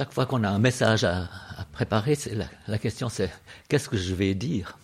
chaque 0.00 0.14
fois 0.14 0.24
qu'on 0.24 0.44
a 0.44 0.48
un 0.48 0.58
message 0.58 1.04
à, 1.04 1.28
préparer, 1.72 2.16
la, 2.66 2.78
question 2.78 3.10
c'est 3.10 3.30
qu'est-ce 3.68 3.86
que 3.86 3.98
je 3.98 4.14
vais 4.14 4.32
dire? 4.34 4.78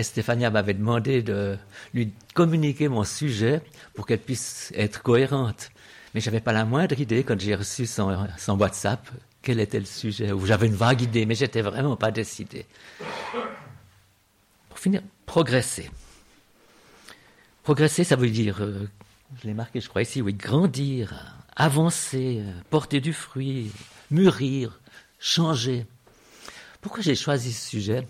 Stéphania 0.00 0.50
m'avait 0.50 0.74
demandé 0.74 1.22
de 1.22 1.56
lui 1.94 2.12
communiquer 2.34 2.88
mon 2.88 3.04
sujet 3.04 3.62
pour 3.94 4.08
qu'elle 4.08 4.18
puisse 4.18 4.72
être 4.74 5.04
cohérente. 5.04 5.70
Mais 6.14 6.20
j'avais 6.20 6.40
pas 6.40 6.52
la 6.52 6.64
moindre 6.64 6.98
idée 6.98 7.22
quand 7.22 7.38
j'ai 7.38 7.54
reçu 7.54 7.86
son, 7.86 8.28
WhatsApp 8.58 9.08
quel 9.40 9.60
était 9.60 9.78
le 9.78 9.86
sujet. 9.86 10.32
J'avais 10.44 10.66
une 10.66 10.74
vague 10.74 11.02
idée, 11.02 11.26
mais 11.26 11.36
j'étais 11.36 11.62
vraiment 11.62 11.94
pas 11.94 12.10
décidé. 12.10 12.66
Pour 14.68 14.80
finir, 14.80 15.00
progresser. 15.26 15.88
Progresser, 17.62 18.02
ça 18.02 18.16
veut 18.16 18.30
dire, 18.30 18.60
euh, 18.62 18.88
je 19.40 19.46
l'ai 19.46 19.54
marqué, 19.54 19.80
je 19.80 19.88
crois 19.88 20.02
ici, 20.02 20.20
oui, 20.20 20.34
grandir, 20.34 21.35
avancer, 21.56 22.42
porter 22.70 23.00
du 23.00 23.12
fruit, 23.12 23.72
mûrir, 24.10 24.80
changer. 25.18 25.86
Pourquoi 26.80 27.02
j'ai 27.02 27.16
choisi 27.16 27.52
ce 27.52 27.68
sujet? 27.68 28.06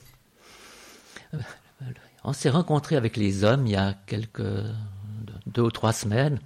On 2.24 2.32
s'est 2.32 2.50
rencontré 2.50 2.96
avec 2.96 3.16
les 3.16 3.44
hommes 3.44 3.66
il 3.66 3.72
y 3.72 3.76
a 3.76 3.94
quelques 4.06 4.42
deux 5.46 5.62
ou 5.62 5.70
trois 5.70 5.92
semaines 5.92 6.40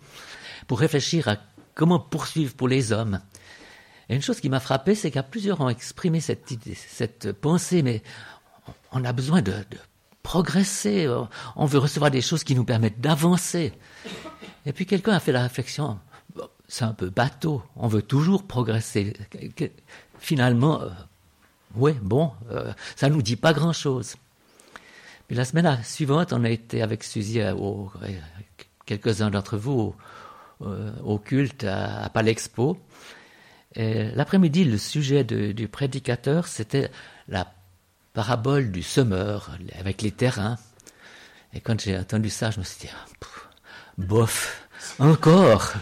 pour 0.67 0.79
réfléchir 0.79 1.27
à 1.29 1.37
comment 1.75 1.99
poursuivre 1.99 2.55
pour 2.55 2.69
les 2.69 2.93
hommes. 2.93 3.21
Et 4.09 4.15
une 4.15 4.23
chose 4.23 4.41
qui 4.41 4.49
m'a 4.49 4.61
frappé, 4.61 4.95
c'est 4.95 5.11
qu'à 5.11 5.23
plusieurs 5.23 5.61
ont 5.61 5.69
exprimé 5.69 6.21
cette 6.21 6.51
idée, 6.51 6.75
cette 6.75 7.33
pensée, 7.33 7.83
mais 7.83 8.03
on 8.93 9.05
a 9.05 9.13
besoin 9.13 9.41
de, 9.41 9.53
de 9.53 9.79
progresser, 10.23 11.09
on 11.57 11.65
veut 11.65 11.79
recevoir 11.79 12.11
des 12.11 12.21
choses 12.21 12.45
qui 12.45 12.55
nous 12.55 12.65
permettent 12.65 13.01
d'avancer. 13.01 13.73
Et 14.67 14.73
puis 14.73 14.85
quelqu'un 14.85 15.13
a 15.13 15.21
fait 15.21 15.33
la 15.33 15.43
réflexion, 15.43 15.99
c'est 16.71 16.85
un 16.85 16.93
peu 16.93 17.11
bateau. 17.11 17.63
On 17.75 17.89
veut 17.89 18.01
toujours 18.01 18.47
progresser. 18.47 19.15
Finalement, 20.21 20.81
euh, 20.81 20.89
oui, 21.75 21.93
bon, 22.01 22.31
euh, 22.51 22.73
ça 22.95 23.09
nous 23.09 23.23
dit 23.23 23.35
pas 23.35 23.53
grand-chose. 23.53 24.15
Puis 25.27 25.37
la 25.37 25.45
semaine 25.45 25.83
suivante, 25.83 26.33
on 26.33 26.45
a 26.45 26.49
été 26.49 26.81
avec 26.81 27.03
Suzy, 27.03 27.41
euh, 27.41 27.55
quelques-uns 28.87 29.31
d'entre 29.31 29.59
vous, 29.59 29.95
au, 30.61 31.19
culte 31.19 31.65
à, 31.65 32.09
Palexpo. 32.11 32.79
L'après-midi, 33.75 34.65
le 34.65 34.79
sujet 34.79 35.25
du 35.25 35.69
prédicateur, 35.69 36.47
c'était 36.47 36.91
la 37.29 37.53
parabole 38.13 38.71
du 38.71 38.83
semeur 38.83 39.51
avec 39.79 40.03
les 40.03 40.11
terrains. 40.13 40.59
Et 41.53 41.61
quand 41.61 41.81
j'ai 41.81 41.99
entendu 41.99 42.31
ça, 42.31 42.51
je 42.51 42.61
me 42.61 42.65
suis 42.65 42.87
dit, 42.87 42.93
ah, 42.93 43.07
bof, 43.97 44.69
encore. 45.01 45.73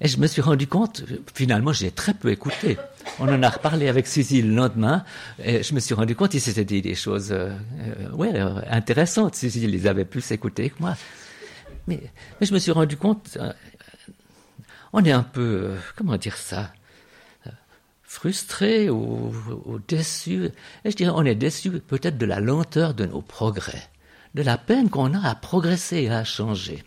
Et 0.00 0.08
je 0.08 0.18
me 0.18 0.26
suis 0.26 0.42
rendu 0.42 0.66
compte, 0.66 1.04
finalement, 1.34 1.72
j'ai 1.72 1.90
très 1.90 2.14
peu 2.14 2.30
écouté. 2.30 2.76
On 3.20 3.28
en 3.28 3.42
a 3.42 3.48
reparlé 3.48 3.88
avec 3.88 4.06
Suzy 4.06 4.42
le 4.42 4.54
lendemain, 4.54 5.04
et 5.42 5.62
je 5.62 5.74
me 5.74 5.80
suis 5.80 5.94
rendu 5.94 6.14
compte 6.16 6.32
qu'il 6.32 6.40
s'était 6.40 6.64
dit 6.64 6.82
des 6.82 6.94
choses 6.94 7.32
euh, 7.32 7.50
euh 7.80 8.24
euh, 8.34 8.60
intéressantes. 8.70 9.34
Suzy 9.36 9.66
les 9.66 9.86
avait 9.86 10.04
plus 10.04 10.30
écoutées 10.30 10.70
que 10.70 10.80
moi. 10.80 10.96
Mais, 11.86 12.00
je 12.40 12.52
me 12.52 12.58
suis 12.58 12.72
rendu 12.72 12.96
compte, 12.96 13.38
euh, 13.40 13.52
on 14.92 15.04
est 15.04 15.12
un 15.12 15.22
peu, 15.22 15.72
comment 15.96 16.16
dire 16.16 16.36
ça, 16.36 16.72
frustré 18.02 18.90
ou, 18.90 19.32
ou 19.64 19.78
déçu. 19.86 20.50
Et 20.84 20.90
je 20.90 20.96
dirais, 20.96 21.12
on 21.14 21.24
est 21.24 21.34
déçu 21.34 21.70
peut-être 21.70 22.18
de 22.18 22.26
la 22.26 22.40
lenteur 22.40 22.94
de 22.94 23.06
nos 23.06 23.22
progrès, 23.22 23.88
de 24.34 24.42
la 24.42 24.58
peine 24.58 24.90
qu'on 24.90 25.14
a 25.14 25.28
à 25.28 25.34
progresser 25.34 26.02
et 26.02 26.10
à 26.10 26.24
changer. 26.24 26.82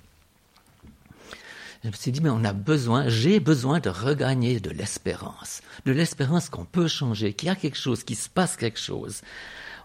Je 1.87 1.91
me 1.91 1.95
suis 1.95 2.11
dit, 2.11 2.19
mais 2.19 2.29
on 2.29 2.43
a 2.43 2.51
besoin, 2.51 3.07
j'ai 3.07 3.39
besoin 3.39 3.79
de 3.79 3.89
regagner 3.89 4.59
de 4.59 4.71
l'espérance, 4.71 5.61
de 5.85 5.93
l'espérance 5.93 6.49
qu'on 6.49 6.65
peut 6.65 6.89
changer, 6.89 7.31
qu'il 7.31 7.47
y 7.47 7.49
a 7.49 7.55
quelque 7.55 7.77
chose, 7.77 8.03
qu'il 8.03 8.17
se 8.17 8.27
passe 8.27 8.57
quelque 8.57 8.77
chose. 8.77 9.21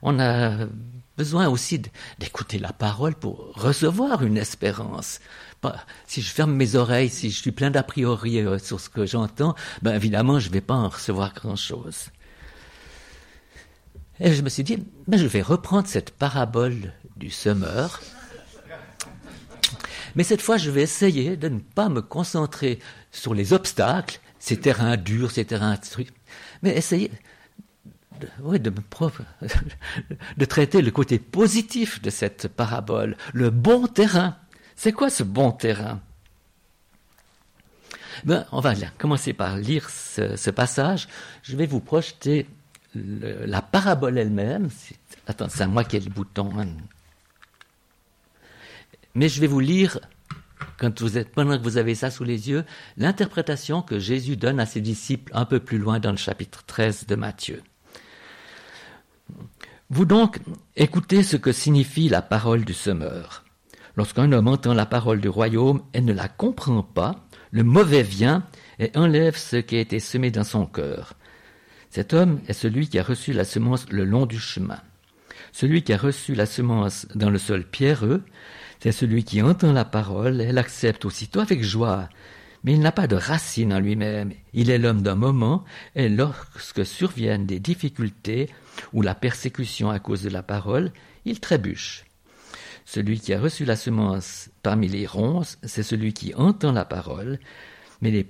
On 0.02 0.18
a 0.18 0.66
besoin 1.16 1.48
aussi 1.48 1.80
d'écouter 2.18 2.58
la 2.58 2.72
parole 2.72 3.14
pour 3.14 3.52
recevoir 3.54 4.24
une 4.24 4.36
espérance. 4.36 5.20
Si 6.08 6.22
je 6.22 6.32
ferme 6.32 6.56
mes 6.56 6.74
oreilles, 6.74 7.08
si 7.08 7.30
je 7.30 7.40
suis 7.40 7.52
plein 7.52 7.70
d'a 7.70 7.84
priori 7.84 8.40
euh, 8.40 8.58
sur 8.58 8.80
ce 8.80 8.88
que 8.88 9.06
j'entends, 9.06 9.54
ben 9.82 9.94
évidemment, 9.94 10.40
je 10.40 10.48
ne 10.48 10.54
vais 10.54 10.60
pas 10.60 10.74
en 10.74 10.88
recevoir 10.88 11.32
grand-chose. 11.32 12.06
Et 14.18 14.32
je 14.32 14.42
me 14.42 14.48
suis 14.48 14.64
dit, 14.64 14.82
ben 15.06 15.20
je 15.20 15.26
vais 15.26 15.40
reprendre 15.40 15.86
cette 15.86 16.10
parabole 16.10 16.94
du 17.16 17.30
semeur 17.30 18.00
mais 20.14 20.24
cette 20.24 20.42
fois, 20.42 20.56
je 20.56 20.70
vais 20.70 20.82
essayer 20.82 21.36
de 21.36 21.48
ne 21.48 21.58
pas 21.58 21.88
me 21.88 22.02
concentrer 22.02 22.78
sur 23.10 23.34
les 23.34 23.52
obstacles, 23.52 24.20
ces 24.38 24.58
terrains 24.58 24.96
durs, 24.96 25.30
ces 25.30 25.44
terrains 25.44 25.76
trucs, 25.76 26.12
mais 26.62 26.76
essayer 26.76 27.10
de, 28.20 28.58
de, 28.58 28.72
de 30.36 30.44
traiter 30.44 30.82
le 30.82 30.90
côté 30.90 31.18
positif 31.18 32.00
de 32.02 32.10
cette 32.10 32.48
parabole, 32.48 33.16
le 33.32 33.50
bon 33.50 33.86
terrain. 33.86 34.36
C'est 34.76 34.92
quoi 34.92 35.10
ce 35.10 35.22
bon 35.22 35.52
terrain? 35.52 36.00
Ben, 38.24 38.46
On 38.52 38.60
va 38.60 38.74
commencer 38.98 39.32
par 39.32 39.56
lire 39.56 39.90
ce, 39.90 40.50
passage. 40.50 41.08
Je 41.42 41.56
vais 41.56 41.66
vous 41.66 41.80
projeter 41.80 42.46
la 42.94 43.62
parabole 43.62 44.18
elle-même. 44.18 44.68
Attends, 45.26 45.48
c'est 45.48 45.62
à 45.62 45.66
moi 45.66 45.84
qui 45.84 45.96
ai 45.96 46.00
le 46.00 46.10
bouton. 46.10 46.50
Hein. 46.58 46.68
Mais 49.14 49.28
je 49.28 49.40
vais 49.40 49.46
vous 49.46 49.60
lire, 49.60 49.98
quand 50.78 51.00
vous 51.00 51.18
êtes, 51.18 51.32
pendant 51.32 51.58
que 51.58 51.62
vous 51.62 51.76
avez 51.76 51.94
ça 51.94 52.10
sous 52.10 52.24
les 52.24 52.48
yeux, 52.48 52.64
l'interprétation 52.96 53.82
que 53.82 53.98
Jésus 53.98 54.36
donne 54.36 54.60
à 54.60 54.66
ses 54.66 54.80
disciples 54.80 55.32
un 55.34 55.44
peu 55.44 55.60
plus 55.60 55.78
loin 55.78 56.00
dans 56.00 56.10
le 56.10 56.16
chapitre 56.16 56.64
13 56.64 57.06
de 57.06 57.14
Matthieu. 57.14 57.62
Vous 59.90 60.06
donc 60.06 60.38
écoutez 60.76 61.22
ce 61.22 61.36
que 61.36 61.52
signifie 61.52 62.08
la 62.08 62.22
parole 62.22 62.64
du 62.64 62.72
semeur. 62.72 63.44
Lorsqu'un 63.96 64.32
homme 64.32 64.48
entend 64.48 64.72
la 64.72 64.86
parole 64.86 65.20
du 65.20 65.28
royaume 65.28 65.82
et 65.92 66.00
ne 66.00 66.14
la 66.14 66.28
comprend 66.28 66.82
pas, 66.82 67.26
le 67.50 67.62
mauvais 67.62 68.02
vient 68.02 68.42
et 68.78 68.90
enlève 68.96 69.36
ce 69.36 69.56
qui 69.56 69.76
a 69.76 69.80
été 69.80 70.00
semé 70.00 70.30
dans 70.30 70.44
son 70.44 70.64
cœur. 70.64 71.12
Cet 71.90 72.14
homme 72.14 72.40
est 72.48 72.54
celui 72.54 72.88
qui 72.88 72.98
a 72.98 73.02
reçu 73.02 73.34
la 73.34 73.44
semence 73.44 73.86
le 73.90 74.06
long 74.06 74.24
du 74.24 74.38
chemin. 74.38 74.80
Celui 75.52 75.82
qui 75.82 75.92
a 75.92 75.98
reçu 75.98 76.34
la 76.34 76.46
semence 76.46 77.06
dans 77.14 77.28
le 77.28 77.36
sol 77.36 77.64
pierreux 77.64 78.22
c'est 78.82 78.90
celui 78.90 79.22
qui 79.22 79.40
entend 79.42 79.72
la 79.72 79.84
parole 79.84 80.40
et 80.40 80.50
l'accepte 80.50 81.04
aussitôt 81.04 81.38
avec 81.38 81.62
joie. 81.62 82.08
Mais 82.64 82.72
il 82.72 82.80
n'a 82.80 82.90
pas 82.90 83.06
de 83.06 83.14
racine 83.14 83.72
en 83.72 83.78
lui-même. 83.78 84.32
Il 84.54 84.70
est 84.70 84.78
l'homme 84.78 85.02
d'un 85.02 85.14
moment, 85.14 85.62
et 85.94 86.08
lorsque 86.08 86.84
surviennent 86.84 87.46
des 87.46 87.60
difficultés 87.60 88.50
ou 88.92 89.00
la 89.00 89.14
persécution 89.14 89.88
à 89.88 90.00
cause 90.00 90.24
de 90.24 90.30
la 90.30 90.42
parole, 90.42 90.90
il 91.24 91.38
trébuche. 91.38 92.06
Celui 92.84 93.20
qui 93.20 93.32
a 93.32 93.40
reçu 93.40 93.64
la 93.64 93.76
semence 93.76 94.50
parmi 94.64 94.88
les 94.88 95.06
ronces, 95.06 95.58
c'est 95.62 95.84
celui 95.84 96.12
qui 96.12 96.34
entend 96.34 96.72
la 96.72 96.84
parole, 96.84 97.38
mais 98.00 98.10
les 98.10 98.26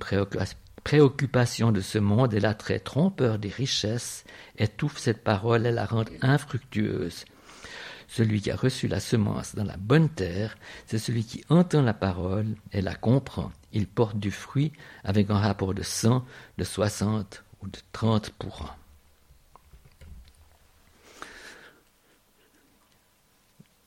préoccupations 0.85 1.73
de 1.73 1.81
ce 1.81 1.97
monde 1.97 2.35
et 2.35 2.41
l'attrait 2.41 2.79
trompeur 2.79 3.39
des 3.39 3.49
richesses 3.49 4.25
étouffent 4.59 4.99
cette 4.99 5.25
parole 5.25 5.65
et 5.65 5.73
la 5.73 5.87
rendent 5.87 6.11
infructueuse. 6.21 7.25
Celui 8.13 8.43
qui 8.43 8.51
a 8.51 8.57
reçu 8.57 8.89
la 8.89 9.01
semence 9.01 9.55
dans 9.55 9.65
la 9.65 9.79
bonne 9.79 10.11
terre, 10.11 10.59
c'est 10.85 10.99
celui 10.99 11.25
qui 11.25 11.43
entend 11.49 11.81
la 11.81 11.95
parole 11.95 12.57
et 12.71 12.83
la 12.83 12.95
comprend. 12.95 13.51
Il 13.73 13.87
porte 13.87 14.19
du 14.19 14.31
fruit 14.31 14.71
avec 15.03 15.31
un 15.31 15.39
rapport 15.39 15.73
de 15.73 15.83
100, 15.83 16.23
de 16.59 16.65
60 16.65 17.43
ou 17.63 17.69
de 17.69 17.79
30 17.93 18.29
pour 18.33 18.61
an. 18.61 18.71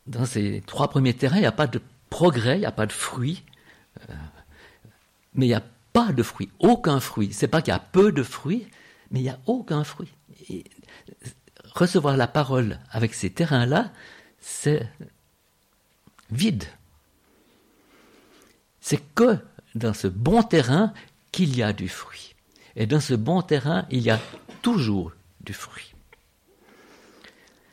Dans 0.08 0.25
ces 0.25 0.63
trois 0.66 0.90
premiers 0.90 1.13
terrains, 1.13 1.38
il 1.38 1.42
n'y 1.42 1.46
a 1.46 1.52
pas 1.52 1.68
de 1.68 1.80
progrès, 2.09 2.57
il 2.57 2.62
n'y 2.62 2.66
a 2.66 2.72
pas 2.72 2.88
de 2.88 2.92
fruit, 2.92 3.44
euh, 4.09 4.13
mais 5.36 5.46
il 5.46 5.50
n'y 5.50 5.56
a 5.56 5.63
pas 5.94 6.13
de 6.13 6.24
fruit, 6.24 6.50
aucun 6.57 7.00
fruit. 7.00 7.31
C'est 7.31 7.48
pas 7.48 7.62
qu'il 7.62 7.74
y 7.74 7.77
a 7.77 7.80
peu 7.80 8.12
de 8.12 8.24
fruits, 8.24 8.66
mais 9.12 9.19
il 9.19 9.24
n'y 9.24 9.30
a 9.30 9.39
aucun 9.45 9.83
fruit. 9.83 10.12
recevoir 11.75 12.18
la 12.18 12.27
parole 12.27 12.80
avec 12.89 13.13
ces 13.13 13.30
terrains-là, 13.30 13.92
c'est 14.45 14.88
vide. 16.30 16.65
C'est 18.80 19.01
que 19.15 19.39
dans 19.74 19.95
ce 19.95 20.07
bon 20.07 20.44
terrain 20.44 20.94
qu'il 21.31 21.57
y 21.57 21.63
a 21.63 21.74
du 21.74 21.89
fruit. 21.89 22.36
Et 22.75 22.86
dans 22.86 23.00
ce 23.00 23.15
bon 23.15 23.42
terrain, 23.42 23.88
il 23.89 24.01
y 24.01 24.12
a 24.12 24.19
toujours 24.62 25.13
du 25.42 25.53
fruit. 25.53 25.95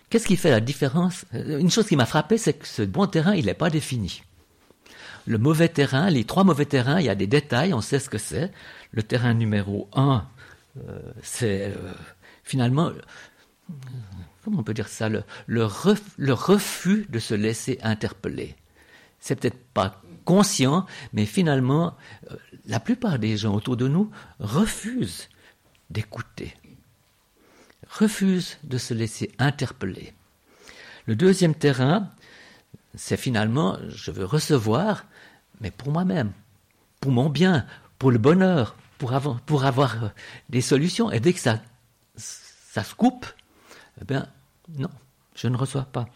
Qu'est-ce 0.08 0.26
qui 0.26 0.36
fait 0.36 0.50
la 0.50 0.60
différence? 0.60 1.26
Une 1.34 1.70
chose 1.70 1.86
qui 1.86 1.96
m'a 1.96 2.06
frappé, 2.06 2.38
c'est 2.38 2.54
que 2.54 2.66
ce 2.66 2.82
bon 2.82 3.06
terrain, 3.06 3.34
il 3.34 3.46
n'est 3.46 3.54
pas 3.54 3.70
défini. 3.70 4.22
Le 5.26 5.36
mauvais 5.36 5.68
terrain, 5.68 6.08
les 6.08 6.24
trois 6.24 6.44
mauvais 6.44 6.66
terrains, 6.66 7.00
il 7.00 7.06
y 7.06 7.10
a 7.10 7.14
des 7.14 7.26
détails, 7.26 7.74
on 7.74 7.82
sait 7.82 7.98
ce 7.98 8.08
que 8.08 8.18
c'est. 8.18 8.50
Le 8.92 9.02
terrain 9.02 9.34
numéro 9.34 9.90
un, 9.92 10.26
euh, 10.78 11.00
c'est 11.22 11.66
euh, 11.66 11.92
finalement 12.44 12.92
comment 14.44 14.60
on 14.60 14.62
peut 14.62 14.74
dire 14.74 14.88
ça, 14.88 15.08
le, 15.08 15.64
refus 15.64 17.06
de 17.08 17.18
se 17.18 17.34
laisser 17.34 17.78
interpeller. 17.82 18.56
C'est 19.20 19.36
peut-être 19.36 19.62
pas 19.72 20.02
conscient, 20.24 20.86
mais 21.12 21.26
finalement, 21.26 21.96
euh, 22.30 22.36
la 22.66 22.80
plupart 22.80 23.18
des 23.18 23.36
gens 23.36 23.54
autour 23.54 23.76
de 23.76 23.88
nous 23.88 24.10
refusent 24.40 25.28
d'écouter, 25.90 26.56
refusent 27.88 28.58
de 28.64 28.78
se 28.78 28.94
laisser 28.94 29.30
interpeller. 29.38 30.12
Le 31.06 31.16
deuxième 31.16 31.54
terrain, 31.54 32.10
c'est 32.94 33.16
finalement, 33.16 33.78
je 33.88 34.10
veux 34.10 34.24
recevoir, 34.24 35.06
mais 35.60 35.70
pour 35.70 35.92
moi-même, 35.92 36.32
pour 37.00 37.12
mon 37.12 37.28
bien, 37.28 37.66
pour 37.98 38.10
le 38.10 38.18
bonheur, 38.18 38.76
pour 38.98 39.12
avoir, 39.12 39.40
pour 39.40 39.64
avoir 39.64 40.04
euh, 40.04 40.08
des 40.48 40.60
solutions. 40.60 41.10
Et 41.10 41.20
dès 41.20 41.32
que 41.32 41.40
ça, 41.40 41.60
ça 42.16 42.84
se 42.84 42.94
coupe, 42.94 43.26
eh 44.02 44.04
bien, 44.04 44.26
non, 44.78 44.90
je 45.34 45.48
ne 45.48 45.56
reçois 45.56 45.84
pas. 45.84 46.06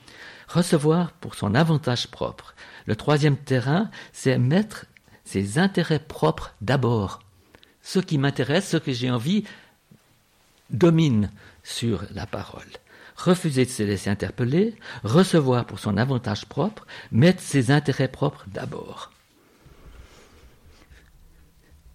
Recevoir 0.48 1.12
pour 1.12 1.34
son 1.34 1.54
avantage 1.54 2.08
propre. 2.08 2.54
Le 2.86 2.96
troisième 2.96 3.36
terrain, 3.36 3.90
c'est 4.12 4.38
mettre 4.38 4.86
ses 5.24 5.58
intérêts 5.58 5.98
propres 6.00 6.54
d'abord. 6.60 7.20
Ce 7.82 7.98
qui 7.98 8.18
m'intéresse, 8.18 8.68
ce 8.68 8.76
que 8.76 8.92
j'ai 8.92 9.10
envie, 9.10 9.44
domine 10.70 11.30
sur 11.62 12.02
la 12.12 12.26
parole 12.26 12.66
refuser 13.16 13.64
de 13.64 13.70
se 13.70 13.82
laisser 13.82 14.10
interpeller, 14.10 14.74
recevoir 15.02 15.64
pour 15.64 15.78
son 15.78 15.96
avantage 15.96 16.46
propre, 16.46 16.86
mettre 17.10 17.42
ses 17.42 17.70
intérêts 17.70 18.08
propres 18.08 18.44
d'abord. 18.48 19.10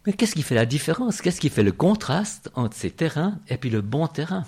Mais 0.05 0.13
qu'est-ce 0.13 0.33
qui 0.33 0.41
fait 0.41 0.55
la 0.55 0.65
différence? 0.65 1.21
Qu'est-ce 1.21 1.39
qui 1.39 1.49
fait 1.49 1.63
le 1.63 1.71
contraste 1.71 2.49
entre 2.55 2.75
ces 2.75 2.89
terrains 2.89 3.37
et 3.47 3.57
puis 3.57 3.69
le 3.69 3.81
bon 3.81 4.07
terrain? 4.07 4.45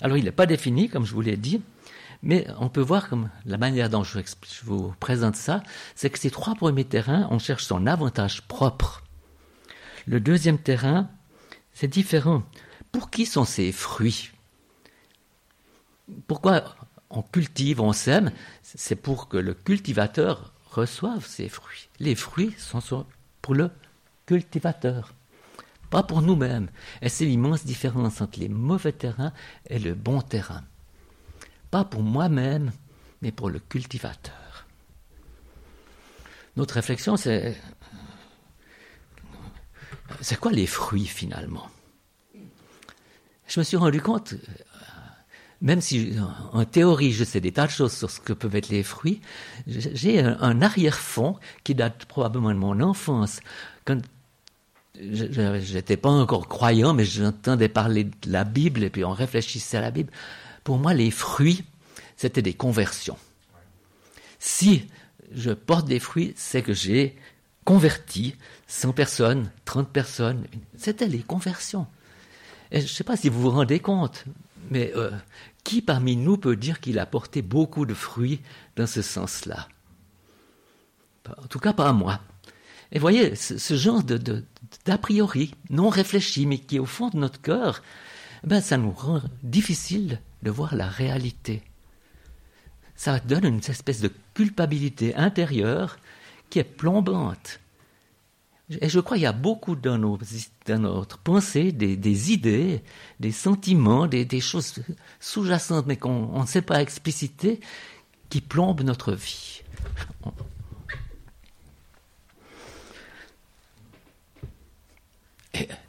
Alors 0.00 0.16
il 0.16 0.24
n'est 0.24 0.32
pas 0.32 0.46
défini, 0.46 0.88
comme 0.88 1.04
je 1.04 1.14
vous 1.14 1.20
l'ai 1.20 1.36
dit, 1.36 1.60
mais 2.22 2.46
on 2.58 2.68
peut 2.68 2.80
voir 2.80 3.08
comme 3.08 3.30
la 3.46 3.58
manière 3.58 3.90
dont 3.90 4.04
je 4.04 4.20
vous 4.64 4.94
présente 5.00 5.36
ça, 5.36 5.62
c'est 5.94 6.10
que 6.10 6.18
ces 6.18 6.30
trois 6.30 6.54
premiers 6.54 6.84
terrains, 6.84 7.28
on 7.30 7.38
cherche 7.38 7.64
son 7.64 7.86
avantage 7.86 8.42
propre. 8.42 9.04
Le 10.06 10.20
deuxième 10.20 10.58
terrain, 10.58 11.08
c'est 11.72 11.88
différent. 11.88 12.42
Pour 12.90 13.10
qui 13.10 13.26
sont 13.26 13.44
ces 13.44 13.72
fruits? 13.72 14.30
Pourquoi 16.26 16.76
on 17.10 17.22
cultive, 17.22 17.80
on 17.80 17.92
sème? 17.92 18.32
C'est 18.62 18.96
pour 18.96 19.28
que 19.28 19.36
le 19.36 19.54
cultivateur 19.54 20.52
reçoive 20.70 21.26
ses 21.26 21.48
fruits. 21.48 21.88
Les 22.00 22.14
fruits 22.14 22.54
sont 22.58 23.06
pour 23.42 23.54
le 23.54 23.70
cultivateur, 24.26 25.14
pas 25.90 26.02
pour 26.02 26.22
nous-mêmes. 26.22 26.68
Et 27.02 27.08
c'est 27.08 27.24
l'immense 27.24 27.64
différence 27.64 28.20
entre 28.20 28.40
les 28.40 28.48
mauvais 28.48 28.92
terrains 28.92 29.32
et 29.68 29.78
le 29.78 29.94
bon 29.94 30.20
terrain. 30.20 30.62
Pas 31.70 31.84
pour 31.84 32.02
moi-même, 32.02 32.72
mais 33.22 33.32
pour 33.32 33.50
le 33.50 33.58
cultivateur. 33.58 34.66
Notre 36.56 36.74
réflexion, 36.74 37.16
c'est 37.16 37.56
c'est 40.20 40.40
quoi 40.40 40.52
les 40.52 40.66
fruits 40.66 41.06
finalement? 41.06 41.68
Je 43.46 43.60
me 43.60 43.64
suis 43.64 43.76
rendu 43.76 44.00
compte 44.00 44.34
même 45.60 45.80
si 45.80 46.14
en 46.52 46.64
théorie 46.64 47.12
je 47.12 47.24
sais 47.24 47.40
des 47.40 47.52
tas 47.52 47.66
de 47.66 47.72
choses 47.72 47.92
sur 47.92 48.10
ce 48.10 48.20
que 48.20 48.32
peuvent 48.32 48.54
être 48.54 48.68
les 48.68 48.82
fruits, 48.82 49.20
j'ai 49.66 50.20
un, 50.20 50.62
arrière-fond 50.62 51.36
qui 51.64 51.74
date 51.74 52.04
probablement 52.04 52.50
de 52.50 52.58
mon 52.58 52.80
enfance. 52.80 53.40
Quand 53.84 54.00
j'étais 55.00 55.96
pas 55.96 56.10
encore 56.10 56.48
croyant, 56.48 56.94
mais 56.94 57.04
j'entendais 57.04 57.68
parler 57.68 58.04
de 58.04 58.12
la 58.26 58.44
Bible 58.44 58.82
et 58.82 58.90
puis 58.90 59.04
on 59.04 59.12
réfléchissait 59.12 59.76
à 59.76 59.80
la 59.80 59.90
Bible. 59.90 60.12
Pour 60.64 60.78
moi, 60.78 60.94
les 60.94 61.10
fruits, 61.10 61.64
c'était 62.16 62.42
des 62.42 62.54
conversions. 62.54 63.16
Si 64.38 64.86
je 65.32 65.50
porte 65.50 65.86
des 65.86 66.00
fruits, 66.00 66.32
c'est 66.36 66.62
que 66.62 66.72
j'ai 66.72 67.16
converti 67.64 68.34
100 68.66 68.92
personnes, 68.92 69.50
30 69.64 69.88
personnes. 69.88 70.46
C'était 70.76 71.06
les 71.06 71.20
conversions. 71.20 71.86
Et 72.70 72.80
je 72.80 72.84
ne 72.84 72.88
sais 72.88 73.04
pas 73.04 73.16
si 73.16 73.28
vous 73.28 73.40
vous 73.40 73.50
rendez 73.50 73.80
compte, 73.80 74.24
mais 74.70 74.92
euh, 74.96 75.10
qui 75.64 75.82
parmi 75.82 76.16
nous 76.16 76.36
peut 76.36 76.56
dire 76.56 76.80
qu'il 76.80 76.98
a 76.98 77.06
porté 77.06 77.42
beaucoup 77.42 77.86
de 77.86 77.94
fruits 77.94 78.40
dans 78.76 78.86
ce 78.86 79.02
sens-là? 79.02 79.68
En 81.36 81.46
tout 81.46 81.58
cas, 81.58 81.72
pas 81.72 81.92
moi. 81.92 82.20
Et 82.92 82.98
voyez, 82.98 83.34
ce, 83.34 83.74
genre 83.74 84.02
de, 84.02 84.44
d'a 84.84 84.98
priori 84.98 85.54
non 85.70 85.88
réfléchi, 85.88 86.46
mais 86.46 86.58
qui 86.58 86.76
est 86.76 86.80
au 86.80 86.86
fond 86.86 87.08
de 87.08 87.18
notre 87.18 87.40
cœur, 87.40 87.82
ben, 88.44 88.60
ça 88.60 88.76
nous 88.76 88.92
rend 88.92 89.20
difficile 89.42 90.20
de 90.42 90.50
voir 90.50 90.74
la 90.74 90.88
réalité. 90.88 91.62
Ça 92.94 93.20
donne 93.20 93.44
une 93.44 93.58
espèce 93.58 94.00
de 94.00 94.10
culpabilité 94.34 95.14
intérieure 95.14 95.98
qui 96.50 96.58
est 96.58 96.64
plombante. 96.64 97.60
Et 98.80 98.88
je 98.88 99.00
crois 99.00 99.16
qu'il 99.16 99.24
y 99.24 99.26
a 99.26 99.32
beaucoup 99.32 99.76
dans, 99.76 99.96
nos, 99.96 100.18
dans 100.66 100.78
notre 100.78 101.18
pensée 101.18 101.72
des, 101.72 102.32
idées, 102.32 102.82
des 103.18 103.32
sentiments, 103.32 104.06
des, 104.06 104.40
choses 104.40 104.74
sous-jacentes, 105.20 105.86
mais 105.86 105.96
qu'on 105.96 106.40
ne 106.40 106.46
sait 106.46 106.62
pas 106.62 106.82
expliciter, 106.82 107.60
qui 108.28 108.42
plombent 108.42 108.82
notre 108.82 109.12
vie. 109.12 109.62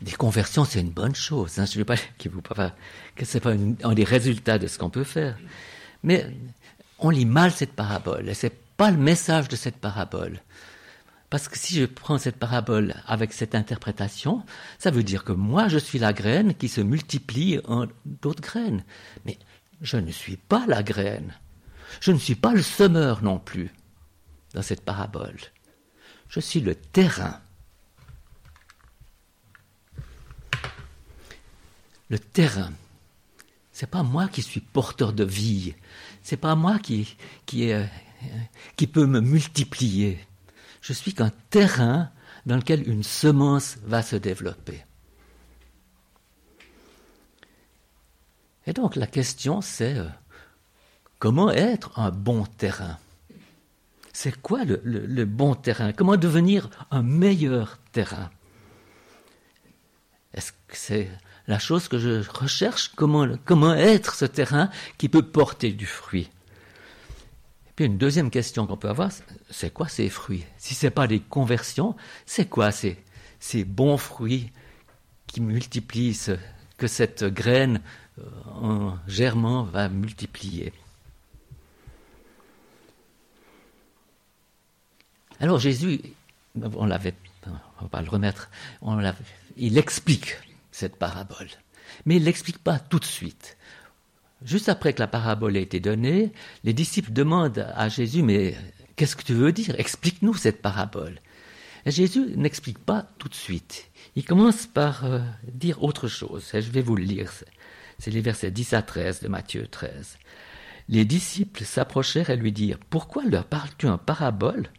Des 0.02 0.12
conversions, 0.12 0.66
c'est 0.66 0.80
une 0.80 0.90
bonne 0.92 1.16
chose. 1.16 1.60
Hein. 1.60 1.66
Je 1.66 1.74
ne 1.74 1.80
veux 1.80 1.86
pas 1.86 1.98
que, 3.16 3.26
ce 3.26 3.38
n'est 3.38 3.42
pas 3.42 3.54
un 3.84 3.94
des 3.94 4.04
résultats 4.04 4.58
de 4.58 4.68
ce 4.68 4.78
qu'on 4.78 4.90
peut 4.90 5.04
faire. 5.04 5.38
Mais 6.04 6.26
on 7.00 7.10
lit 7.10 7.26
mal 7.26 7.52
cette 7.52 7.74
parabole. 7.74 8.30
Et 8.30 8.34
ce 8.34 8.48
n'est 8.48 8.54
pas 8.78 8.92
le 8.92 8.98
message 8.98 9.48
de 9.48 9.56
cette 9.56 9.78
parabole. 9.78 10.40
Parce 11.30 11.48
que 11.48 11.58
si 11.58 11.76
je 11.76 11.86
prends 11.86 12.18
cette 12.18 12.38
parabole 12.38 12.96
avec 13.06 13.34
cette 13.34 13.54
interprétation, 13.54 14.44
ça 14.80 14.90
veut 14.90 15.04
dire 15.04 15.24
que 15.24 15.32
moi, 15.32 15.68
je 15.68 15.78
suis 15.78 16.00
la 16.00 16.12
graine 16.14 16.56
qui 16.56 16.70
se 16.70 16.82
multiplie 16.82 17.60
en 17.68 17.86
d'autres 18.06 18.42
graines. 18.42 18.84
Mais 19.26 19.38
je 19.82 19.98
ne 19.98 20.12
suis 20.12 20.38
pas 20.38 20.66
la 20.68 20.82
graine. 20.82 21.34
Je 22.02 22.12
ne 22.12 22.18
suis 22.18 22.36
pas 22.36 22.54
le 22.54 22.64
semeur 22.64 23.24
non 23.24 23.40
plus 23.40 23.72
dans 24.54 24.62
cette 24.62 24.84
parabole. 24.84 25.38
Je 26.30 26.40
suis 26.40 26.62
le 26.62 26.76
terrain. 26.76 27.40
Le 32.10 32.20
terrain. 32.20 32.72
C'est 33.72 33.90
pas 33.90 34.04
moi 34.04 34.28
qui 34.28 34.42
suis 34.42 34.60
porteur 34.60 35.14
de 35.14 35.24
vie. 35.24 35.76
C'est 36.24 36.38
pas 36.38 36.56
moi 36.56 36.80
qui, 36.80 37.16
qui, 37.46 37.72
qui 38.76 38.88
peut 38.88 39.06
me 39.06 39.22
multiplier 39.22 40.20
je 40.82 40.94
suis 40.94 41.14
qu'un 41.14 41.32
terrain 41.50 42.10
dans 42.46 42.56
lequel 42.56 42.88
une 42.88 43.04
semence 43.04 43.78
va 43.84 44.02
se 44.02 44.16
développer. 44.16 44.84
Et 48.66 48.74
donc 48.74 48.96
la 48.96 49.08
question 49.08 49.62
c'est 49.62 49.98
euh, 49.98 50.08
comment 51.18 51.52
être 51.52 51.98
un 52.00 52.12
bon 52.12 52.46
terrain? 52.46 52.98
C'est 54.14 54.42
quoi 54.42 54.66
le, 54.66 55.26
bon 55.26 55.56
terrain? 55.56 55.94
Comment 55.94 56.18
devenir 56.18 56.70
un 56.92 57.04
meilleur 57.04 57.78
terrain? 57.94 58.30
Est-ce 60.34 60.52
que 60.52 60.76
c'est 60.76 61.10
la 61.50 61.58
chose 61.58 61.88
que 61.88 61.98
je 61.98 62.30
recherche 62.30 62.92
comment, 62.96 63.28
comment 63.44 63.74
être 63.74 64.14
ce 64.14 64.26
terrain 64.26 64.70
qui 65.00 65.10
peut 65.10 65.24
porter 65.24 65.72
du 65.72 65.88
fruit. 65.88 66.30
Une 67.80 67.98
deuxième 67.98 68.30
question 68.30 68.68
qu'on 68.68 68.78
peut 68.78 68.90
avoir, 68.90 69.10
c'est 69.50 69.74
quoi 69.74 69.88
ces 69.88 70.10
fruits? 70.10 70.46
Si 70.58 70.76
ce 70.76 70.86
n'est 70.86 70.92
pas 70.92 71.08
des 71.08 71.22
conversions, 71.22 71.96
c'est 72.26 72.48
quoi 72.48 72.72
ces, 72.72 73.02
ces 73.40 73.64
bons 73.64 73.98
fruits 73.98 74.52
qui 75.28 75.42
multiplient, 75.42 76.20
que 76.78 76.88
cette 76.88 77.24
graine 77.24 77.82
euh, 78.20 78.24
en 78.54 78.98
germant 79.08 79.64
va 79.64 79.90
multiplier? 79.90 80.72
Alors 85.40 85.58
Jésus, 85.58 86.02
on 86.76 86.86
l'avait, 86.86 87.16
on 87.48 87.84
va 87.84 87.90
pas 87.90 88.02
le 88.02 88.10
remettre, 88.10 88.50
on 88.82 89.02
il 89.56 89.78
explique 89.78 90.36
cette 90.72 90.98
parabole, 90.98 91.50
mais 92.06 92.18
il 92.18 92.24
l'explique 92.24 92.60
pas 92.60 92.80
tout 92.80 93.00
de 93.00 93.06
suite. 93.06 93.58
Juste 94.44 94.70
après 94.70 94.94
que 94.94 95.00
la 95.00 95.08
parabole 95.08 95.58
a 95.58 95.60
été 95.60 95.80
donnée, 95.80 96.32
les 96.64 96.74
disciples 96.74 97.12
demandent 97.12 97.68
à 97.76 97.90
Jésus, 97.90 98.24
mais 98.24 98.56
qu'est-ce 98.96 99.16
que 99.16 99.24
tu 99.24 99.34
veux 99.34 99.52
dire? 99.52 99.78
Explique-nous 99.78 100.34
cette 100.36 100.62
parabole. 100.62 101.20
Jésus 101.86 102.34
n'explique 102.36 102.80
pas 102.80 103.08
tout 103.18 103.30
de 103.30 103.36
suite. 103.36 103.90
Il 104.16 104.26
commence 104.26 104.68
par 104.68 105.06
euh, 105.06 105.20
dire 105.52 105.84
autre 105.84 106.08
chose. 106.08 106.50
Et 106.54 106.62
je 106.62 106.72
vais 106.72 106.82
vous 106.82 106.96
le 106.96 107.04
lire. 107.04 107.32
C'est 107.98 108.12
les 108.12 108.22
versets 108.22 108.52
10 108.52 108.74
à 108.74 108.82
13 108.82 109.22
de 109.22 109.28
Matthieu 109.28 109.68
13. 109.68 110.18
Les 110.88 111.06
disciples 111.06 111.64
s'approchèrent 111.64 112.30
et 112.30 112.38
lui 112.38 112.52
dirent, 112.52 112.80
Pourquoi 112.90 113.24
leur 113.26 113.46
parles-tu 113.46 113.88
en 113.88 113.98
parabole? 113.98 114.70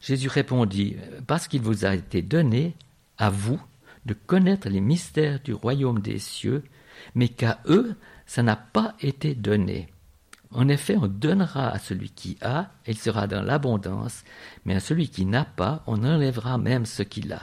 Jésus 0.00 0.28
répondit, 0.28 0.96
Parce 1.26 1.48
qu'il 1.48 1.62
vous 1.62 1.84
a 1.84 1.94
été 1.94 2.22
donné, 2.22 2.74
à 3.18 3.30
vous, 3.30 3.60
de 4.06 4.14
connaître 4.14 4.68
les 4.68 4.80
mystères 4.80 5.40
du 5.40 5.52
royaume 5.52 6.00
des 6.00 6.18
cieux, 6.18 6.64
mais 7.14 7.28
qu'à 7.28 7.58
eux, 7.66 7.94
ça 8.24 8.42
n'a 8.42 8.56
pas 8.56 8.94
été 9.00 9.34
donné. 9.34 9.88
En 10.52 10.68
effet, 10.68 10.96
on 10.96 11.08
donnera 11.08 11.68
à 11.68 11.78
celui 11.78 12.10
qui 12.10 12.38
a, 12.40 12.70
il 12.86 12.96
sera 12.96 13.26
dans 13.26 13.42
l'abondance, 13.42 14.24
mais 14.64 14.76
à 14.76 14.80
celui 14.80 15.08
qui 15.08 15.26
n'a 15.26 15.44
pas, 15.44 15.82
on 15.86 16.04
enlèvera 16.04 16.56
même 16.56 16.86
ce 16.86 17.02
qu'il 17.02 17.32
a. 17.32 17.42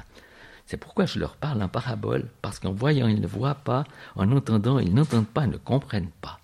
C'est 0.66 0.78
pourquoi 0.78 1.06
je 1.06 1.20
leur 1.20 1.36
parle 1.36 1.62
en 1.62 1.68
parabole, 1.68 2.30
parce 2.42 2.60
qu'en 2.60 2.72
voyant, 2.72 3.08
ils 3.08 3.20
ne 3.20 3.28
voient 3.28 3.56
pas, 3.56 3.84
en 4.16 4.32
entendant, 4.32 4.80
ils 4.80 4.94
n'entendent 4.94 5.28
pas, 5.28 5.46
ne 5.46 5.58
comprennent 5.58 6.12
pas. 6.22 6.40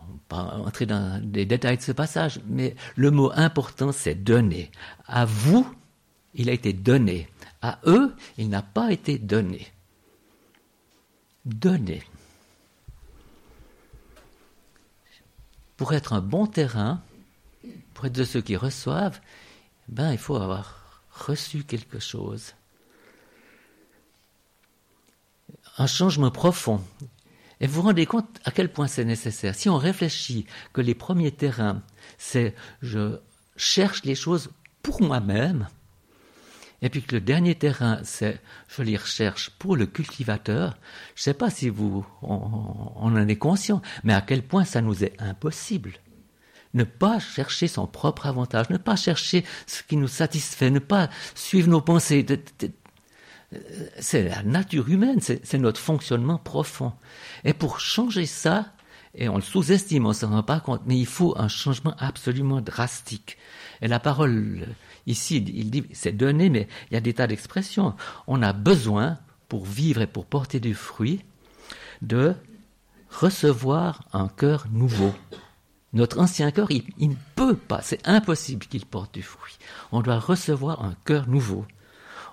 On 0.00 0.12
va 0.12 0.18
pas 0.28 0.56
entrer 0.58 0.86
dans 0.86 1.22
les 1.32 1.46
détails 1.46 1.76
de 1.76 1.82
ce 1.82 1.92
passage, 1.92 2.40
mais 2.48 2.74
le 2.96 3.12
mot 3.12 3.30
important, 3.34 3.92
c'est 3.92 4.16
donner. 4.16 4.72
À 5.06 5.24
vous, 5.24 5.72
il 6.34 6.50
a 6.50 6.52
été 6.52 6.72
donné. 6.72 7.28
À 7.62 7.78
eux, 7.86 8.14
il 8.38 8.48
n'a 8.48 8.62
pas 8.62 8.92
été 8.92 9.18
donné. 9.18 9.72
Donner. 11.44 12.02
Pour 15.76 15.92
être 15.94 16.12
un 16.12 16.20
bon 16.20 16.46
terrain, 16.46 17.02
pour 17.94 18.06
être 18.06 18.12
de 18.12 18.24
ceux 18.24 18.40
qui 18.40 18.56
reçoivent, 18.56 19.20
ben, 19.88 20.12
il 20.12 20.18
faut 20.18 20.36
avoir 20.36 21.02
reçu 21.10 21.64
quelque 21.64 21.98
chose. 21.98 22.54
Un 25.78 25.86
changement 25.86 26.30
profond. 26.30 26.82
Et 27.60 27.66
vous 27.66 27.74
vous 27.74 27.88
rendez 27.88 28.06
compte 28.06 28.40
à 28.44 28.50
quel 28.50 28.72
point 28.72 28.86
c'est 28.86 29.04
nécessaire. 29.04 29.54
Si 29.54 29.68
on 29.68 29.76
réfléchit 29.76 30.46
que 30.72 30.80
les 30.80 30.94
premiers 30.94 31.32
terrains, 31.32 31.82
c'est 32.16 32.54
je 32.80 33.18
cherche 33.56 34.04
les 34.04 34.14
choses 34.14 34.50
pour 34.82 35.02
moi-même, 35.02 35.68
et 36.82 36.88
puis 36.88 37.02
que 37.02 37.14
le 37.14 37.20
dernier 37.20 37.54
terrain, 37.54 38.00
c'est 38.04 38.40
je 38.68 38.82
les 38.82 38.96
recherche 38.96 39.50
pour 39.50 39.76
le 39.76 39.86
cultivateur. 39.86 40.78
Je 41.14 41.20
ne 41.20 41.24
sais 41.24 41.34
pas 41.34 41.50
si 41.50 41.68
vous 41.68 42.06
on, 42.22 42.40
on, 42.96 43.16
en 43.16 43.28
est 43.28 43.36
conscient, 43.36 43.82
mais 44.04 44.14
à 44.14 44.20
quel 44.20 44.42
point 44.42 44.64
ça 44.64 44.80
nous 44.80 45.04
est 45.04 45.20
impossible. 45.20 45.92
Ne 46.72 46.84
pas 46.84 47.18
chercher 47.18 47.66
son 47.66 47.86
propre 47.86 48.26
avantage, 48.26 48.70
ne 48.70 48.78
pas 48.78 48.96
chercher 48.96 49.44
ce 49.66 49.82
qui 49.82 49.96
nous 49.96 50.08
satisfait, 50.08 50.70
ne 50.70 50.78
pas 50.78 51.10
suivre 51.34 51.68
nos 51.68 51.80
pensées. 51.80 52.24
C'est 53.98 54.28
la 54.28 54.42
nature 54.44 54.88
humaine, 54.88 55.20
c'est 55.20 55.58
notre 55.58 55.80
fonctionnement 55.80 56.38
profond. 56.38 56.92
Et 57.44 57.52
pour 57.52 57.80
changer 57.80 58.24
ça, 58.24 58.72
et 59.14 59.28
on 59.28 59.36
le 59.36 59.42
sous-estime, 59.42 60.06
on 60.06 60.10
ne 60.10 60.14
s'en 60.14 60.30
rend 60.30 60.44
pas 60.44 60.60
compte, 60.60 60.82
mais 60.86 60.96
il 60.96 61.06
faut 61.06 61.34
un 61.36 61.48
changement 61.48 61.94
absolument 61.98 62.60
drastique. 62.60 63.36
Et 63.82 63.88
la 63.88 63.98
parole, 63.98 64.68
ici, 65.06 65.36
il 65.36 65.70
dit, 65.70 65.84
c'est 65.92 66.12
donné, 66.12 66.50
mais 66.50 66.68
il 66.90 66.94
y 66.94 66.96
a 66.96 67.00
des 67.00 67.14
tas 67.14 67.26
d'expressions. 67.26 67.94
On 68.26 68.42
a 68.42 68.52
besoin, 68.52 69.18
pour 69.48 69.64
vivre 69.64 70.02
et 70.02 70.06
pour 70.06 70.26
porter 70.26 70.60
du 70.60 70.74
fruit, 70.74 71.24
de 72.02 72.34
recevoir 73.10 74.04
un 74.12 74.28
cœur 74.28 74.66
nouveau. 74.70 75.12
Notre 75.92 76.20
ancien 76.20 76.50
cœur, 76.52 76.70
il, 76.70 76.84
ne 76.98 77.14
peut 77.34 77.56
pas, 77.56 77.82
c'est 77.82 78.06
impossible 78.06 78.66
qu'il 78.66 78.86
porte 78.86 79.12
du 79.12 79.22
fruit. 79.22 79.58
On 79.90 80.02
doit 80.02 80.20
recevoir 80.20 80.84
un 80.84 80.94
cœur 81.04 81.28
nouveau. 81.28 81.66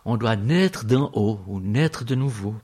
On 0.05 0.15
doit 0.15 0.35
naître 0.35 0.85
d'en 0.85 1.09
haut 1.13 1.41
ou 1.47 1.59
naître 1.59 2.05
de 2.05 2.15
nouveau. 2.15 2.55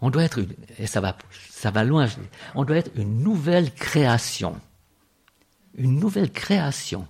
On 0.00 0.10
doit 0.10 0.24
être, 0.24 0.40
et 0.78 0.86
ça 0.86 1.00
va, 1.00 1.16
ça 1.48 1.70
va 1.70 1.84
loin, 1.84 2.06
on 2.54 2.64
doit 2.64 2.76
être 2.76 2.90
une 2.96 3.22
nouvelle 3.22 3.72
création. 3.72 4.60
Une 5.76 5.98
nouvelle 5.98 6.30
création 6.30 7.06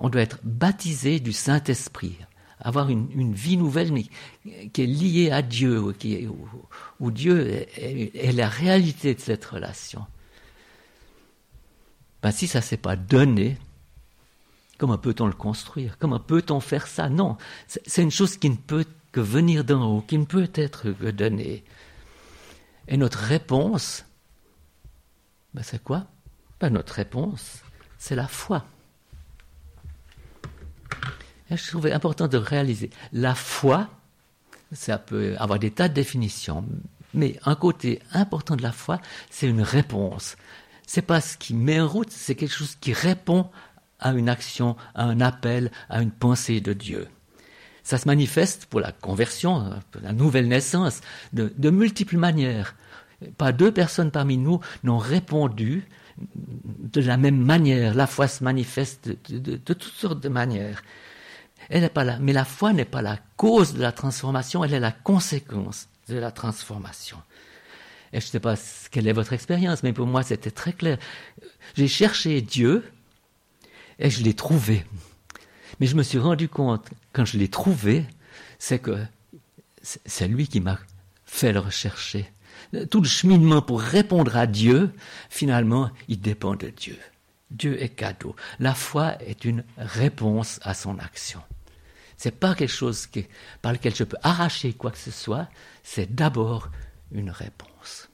on 0.00 0.08
doit 0.08 0.22
être 0.22 0.38
baptisé 0.42 1.20
du 1.20 1.32
Saint-Esprit, 1.32 2.16
avoir 2.58 2.88
une, 2.88 3.34
vie 3.34 3.56
nouvelle 3.56 3.92
qui 4.72 4.82
est 4.82 4.86
liée 4.86 5.30
à 5.30 5.42
Dieu, 5.42 5.80
où, 6.98 7.10
Dieu 7.10 7.48
est, 7.48 8.14
est, 8.14 8.32
la 8.32 8.48
réalité 8.48 9.14
de 9.14 9.20
cette 9.20 9.44
relation. 9.44 10.06
Ben, 12.22 12.32
si 12.32 12.46
ça 12.46 12.58
ne 12.58 12.64
s'est 12.64 12.76
pas 12.76 12.96
donné, 12.96 13.56
comment 14.78 14.98
peut-on 14.98 15.26
le 15.26 15.32
construire? 15.32 15.96
Comment 15.98 16.20
peut-on 16.20 16.60
faire 16.60 16.86
ça? 16.86 17.08
Non, 17.08 17.36
c'est 17.66 18.02
une 18.02 18.10
chose 18.10 18.36
qui 18.36 18.50
ne 18.50 18.56
peut 18.56 18.86
que 19.12 19.20
venir 19.20 19.64
d'en 19.64 19.84
haut, 19.84 20.00
qui 20.02 20.18
ne 20.18 20.24
peut 20.24 20.50
être 20.54 20.90
que 20.92 21.10
donnée. 21.10 21.64
Et 22.88 22.96
notre 22.96 23.18
réponse, 23.18 24.04
ben 25.54 25.62
c'est 25.62 25.82
quoi? 25.82 26.06
Ben 26.60 26.70
Notre 26.70 26.94
réponse, 26.94 27.62
c'est 27.98 28.14
la 28.14 28.28
foi. 28.28 28.64
Je 31.50 31.66
trouvais 31.68 31.92
important 31.92 32.28
de 32.28 32.36
réaliser. 32.36 32.90
La 33.12 33.34
foi, 33.34 33.88
ça 34.72 34.98
peut 34.98 35.34
avoir 35.38 35.58
des 35.58 35.70
tas 35.70 35.88
de 35.88 35.94
définitions, 35.94 36.64
mais 37.12 37.38
un 37.44 37.56
côté 37.56 38.00
important 38.12 38.56
de 38.56 38.62
la 38.62 38.72
foi, 38.72 39.00
c'est 39.30 39.48
une 39.48 39.62
réponse. 39.62 40.36
C'est 40.86 41.02
pas 41.02 41.20
ce 41.20 41.36
qui 41.36 41.54
met 41.54 41.80
en 41.80 41.88
route, 41.88 42.10
c'est 42.10 42.34
quelque 42.34 42.54
chose 42.54 42.76
qui 42.80 42.92
répond 42.92 43.48
à 43.98 44.12
une 44.12 44.28
action, 44.28 44.76
à 44.94 45.04
un 45.04 45.20
appel, 45.20 45.70
à 45.88 46.02
une 46.02 46.12
pensée 46.12 46.60
de 46.60 46.72
Dieu. 46.72 47.08
Ça 47.82 47.98
se 47.98 48.06
manifeste 48.06 48.66
pour 48.66 48.80
la 48.80 48.92
conversion, 48.92 49.70
pour 49.90 50.02
la 50.02 50.12
nouvelle 50.12 50.48
naissance, 50.48 51.00
de 51.32 51.70
multiples 51.70 52.16
manières. 52.16 52.76
Pas 53.36 53.52
deux 53.52 53.72
personnes 53.72 54.10
parmi 54.10 54.36
nous 54.36 54.60
n'ont 54.84 54.98
répondu 54.98 55.86
de 56.92 57.00
la 57.00 57.16
même 57.16 57.38
manière. 57.38 57.94
La 57.94 58.06
foi 58.06 58.28
se 58.28 58.42
manifeste 58.44 59.10
de, 59.30 59.56
toutes 59.56 59.82
sortes 59.82 60.20
de 60.20 60.28
manières. 60.28 60.82
Elle 61.68 61.82
n'est 61.82 61.88
pas 61.88 62.04
là. 62.04 62.18
Mais 62.20 62.32
la 62.32 62.44
foi 62.44 62.72
n'est 62.72 62.84
pas 62.84 63.02
la 63.02 63.18
cause 63.36 63.74
de 63.74 63.82
la 63.82 63.92
transformation, 63.92 64.64
elle 64.64 64.74
est 64.74 64.80
la 64.80 64.92
conséquence 64.92 65.88
de 66.08 66.16
la 66.16 66.30
transformation. 66.30 67.18
Et 68.12 68.20
je 68.20 68.26
ne 68.26 68.30
sais 68.30 68.40
pas 68.40 68.56
quelle 68.90 69.06
est 69.06 69.12
votre 69.12 69.32
expérience, 69.32 69.82
mais 69.82 69.92
pour 69.92 70.06
moi 70.06 70.22
c'était 70.22 70.50
très 70.50 70.72
clair. 70.72 70.98
J'ai 71.76 71.86
cherché 71.86 72.40
Dieu 72.40 72.84
et 73.98 74.10
je 74.10 74.24
l'ai 74.24 74.34
trouvé. 74.34 74.84
Mais 75.78 75.86
je 75.86 75.94
me 75.94 76.02
suis 76.02 76.18
rendu 76.18 76.48
compte, 76.48 76.88
quand 77.12 77.24
je 77.24 77.38
l'ai 77.38 77.48
trouvé, 77.48 78.04
c'est 78.58 78.80
que 78.80 78.98
c'est 79.82 80.28
lui 80.28 80.48
qui 80.48 80.60
m'a 80.60 80.78
fait 81.24 81.52
le 81.52 81.60
rechercher. 81.60 82.30
Tout 82.90 83.00
le 83.00 83.08
cheminement 83.08 83.62
pour 83.62 83.80
répondre 83.80 84.36
à 84.36 84.46
Dieu, 84.46 84.92
finalement, 85.28 85.90
il 86.08 86.20
dépend 86.20 86.54
de 86.54 86.68
Dieu. 86.68 86.98
Dieu 87.50 87.82
est 87.82 87.88
cadeau. 87.90 88.36
La 88.58 88.74
foi 88.74 89.20
est 89.22 89.44
une 89.44 89.64
réponse 89.76 90.60
à 90.62 90.74
son 90.74 90.98
action. 90.98 91.42
C'est 92.16 92.38
pas 92.38 92.54
quelque 92.54 92.72
chose 92.72 93.06
qui, 93.06 93.26
par 93.62 93.72
lequel 93.72 93.94
je 93.94 94.04
peux 94.04 94.18
arracher 94.22 94.72
quoi 94.74 94.90
que 94.90 94.98
ce 94.98 95.10
soit, 95.10 95.48
c'est 95.82 96.14
d'abord 96.14 96.68
une 97.12 97.30
réponse. 97.30 98.08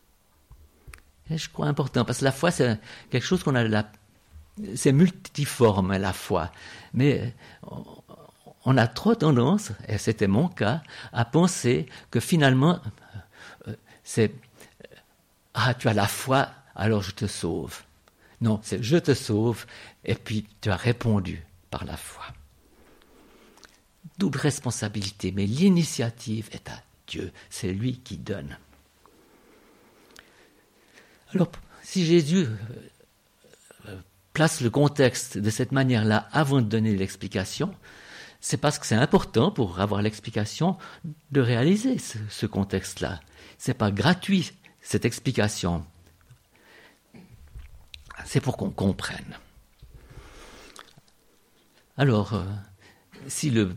Et 1.30 1.38
je 1.38 1.50
crois 1.50 1.66
important, 1.66 2.04
parce 2.04 2.20
que 2.20 2.24
la 2.24 2.32
foi, 2.32 2.50
c'est 2.50 2.78
quelque 3.10 3.24
chose 3.24 3.42
qu'on 3.42 3.56
a 3.56 3.64
la, 3.64 3.90
c'est 4.74 4.92
multiforme, 4.92 5.96
la 5.96 6.12
foi. 6.12 6.52
Mais 6.94 7.34
on 8.64 8.76
a 8.76 8.86
trop 8.86 9.14
tendance, 9.14 9.72
et 9.88 9.98
c'était 9.98 10.28
mon 10.28 10.48
cas, 10.48 10.82
à 11.12 11.24
penser 11.24 11.86
que 12.10 12.20
finalement, 12.20 12.80
c'est, 14.06 14.32
ah, 15.52 15.74
tu 15.74 15.88
as 15.88 15.92
la 15.92 16.06
foi, 16.06 16.48
alors 16.74 17.02
je 17.02 17.10
te 17.10 17.26
sauve. 17.26 17.82
Non, 18.40 18.60
c'est 18.62 18.82
je 18.82 18.96
te 18.96 19.12
sauve, 19.12 19.66
et 20.04 20.14
puis 20.14 20.46
tu 20.62 20.70
as 20.70 20.76
répondu 20.76 21.44
par 21.70 21.84
la 21.84 21.96
foi 21.96 22.24
toute 24.18 24.36
responsabilité, 24.36 25.32
mais 25.32 25.46
l'initiative 25.46 26.48
est 26.52 26.68
à 26.68 26.82
Dieu, 27.06 27.32
c'est 27.50 27.72
lui 27.72 27.98
qui 27.98 28.16
donne. 28.16 28.56
Alors, 31.34 31.50
si 31.82 32.04
Jésus 32.04 32.46
euh, 33.86 33.96
place 34.32 34.60
le 34.60 34.70
contexte 34.70 35.38
de 35.38 35.50
cette 35.50 35.72
manière-là 35.72 36.28
avant 36.32 36.60
de 36.60 36.66
donner 36.66 36.96
l'explication, 36.96 37.74
c'est 38.48 38.58
parce 38.58 38.78
que 38.78 38.86
c'est 38.86 38.94
important 38.94 39.50
pour 39.50 39.80
avoir 39.80 40.02
l'explication 40.02 40.78
de 41.32 41.40
réaliser 41.40 41.98
ce, 41.98 42.16
ce 42.30 42.46
contexte-là. 42.46 43.18
C'est 43.58 43.74
pas 43.74 43.90
gratuit 43.90 44.52
cette 44.80 45.04
explication. 45.04 45.84
C'est 48.24 48.38
pour 48.38 48.56
qu'on 48.56 48.70
comprenne. 48.70 49.36
Alors, 51.98 52.34
euh, 52.34 52.44
si 53.26 53.50
le 53.50 53.74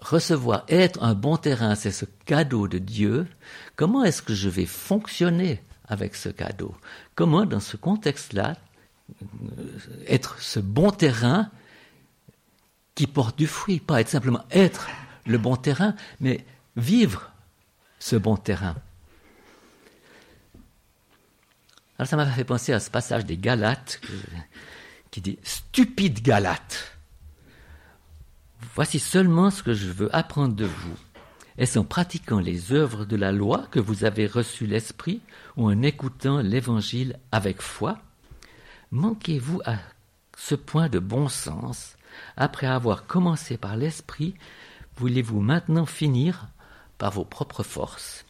recevoir, 0.00 0.64
être 0.66 1.00
un 1.00 1.14
bon 1.14 1.36
terrain, 1.36 1.76
c'est 1.76 1.92
ce 1.92 2.06
cadeau 2.26 2.66
de 2.66 2.78
Dieu, 2.78 3.28
comment 3.76 4.02
est-ce 4.02 4.20
que 4.20 4.34
je 4.34 4.48
vais 4.48 4.66
fonctionner 4.66 5.62
avec 5.86 6.16
ce 6.16 6.28
cadeau? 6.28 6.74
Comment, 7.14 7.46
dans 7.46 7.60
ce 7.60 7.76
contexte-là, 7.76 8.56
être 10.08 10.42
ce 10.42 10.58
bon 10.58 10.90
terrain 10.90 11.52
qui 12.94 13.06
porte 13.06 13.36
du 13.38 13.46
fruit, 13.46 13.80
pas 13.80 14.00
être 14.00 14.08
simplement 14.08 14.44
être 14.50 14.88
le 15.26 15.38
bon 15.38 15.56
terrain, 15.56 15.94
mais 16.20 16.44
vivre 16.76 17.30
ce 17.98 18.16
bon 18.16 18.36
terrain. 18.36 18.76
Alors 21.98 22.08
ça 22.08 22.16
m'a 22.16 22.26
fait 22.26 22.44
penser 22.44 22.72
à 22.72 22.80
ce 22.80 22.90
passage 22.90 23.24
des 23.24 23.36
Galates 23.36 24.00
qui 25.10 25.20
dit 25.20 25.38
stupide 25.42 26.22
Galate. 26.22 26.98
Voici 28.74 28.98
seulement 28.98 29.50
ce 29.50 29.62
que 29.62 29.74
je 29.74 29.86
veux 29.86 30.14
apprendre 30.14 30.54
de 30.54 30.64
vous. 30.64 30.96
Est-ce 31.56 31.78
en 31.78 31.84
pratiquant 31.84 32.40
les 32.40 32.72
œuvres 32.72 33.04
de 33.04 33.14
la 33.14 33.30
loi 33.30 33.68
que 33.70 33.78
vous 33.78 34.04
avez 34.04 34.26
reçu 34.26 34.66
l'Esprit 34.66 35.20
ou 35.56 35.70
en 35.70 35.82
écoutant 35.82 36.40
l'Évangile 36.40 37.20
avec 37.30 37.62
foi? 37.62 38.00
Manquez-vous 38.90 39.60
à 39.64 39.76
ce 40.46 40.54
point 40.54 40.90
de 40.90 40.98
bon 40.98 41.28
sens 41.28 41.96
Après 42.36 42.66
avoir 42.66 43.06
commencé 43.06 43.56
par 43.56 43.76
l'esprit, 43.76 44.34
voulez-vous 44.96 45.40
maintenant 45.40 45.86
finir 45.86 46.48
par 46.98 47.12
vos 47.12 47.24
propres 47.24 47.62
forces? 47.62 48.26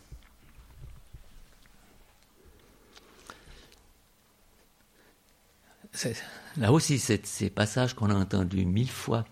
Là 6.56 6.73
aussi, 6.73 7.00
c'est 7.00 7.26
ces 7.26 7.50
passages 7.50 7.94
qu'on 7.94 8.11
a 8.11 8.14
entendus 8.14 8.64
mille 8.64 8.90
fois. 8.90 9.25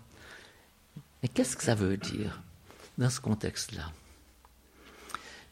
Mais 1.21 1.29
qu'est-ce 1.29 1.55
que 1.55 1.63
ça 1.63 1.75
veut 1.75 1.95
dire 1.95 2.41
dans 2.97 3.09
ce 3.09 3.21
contexte-là? 3.21 3.93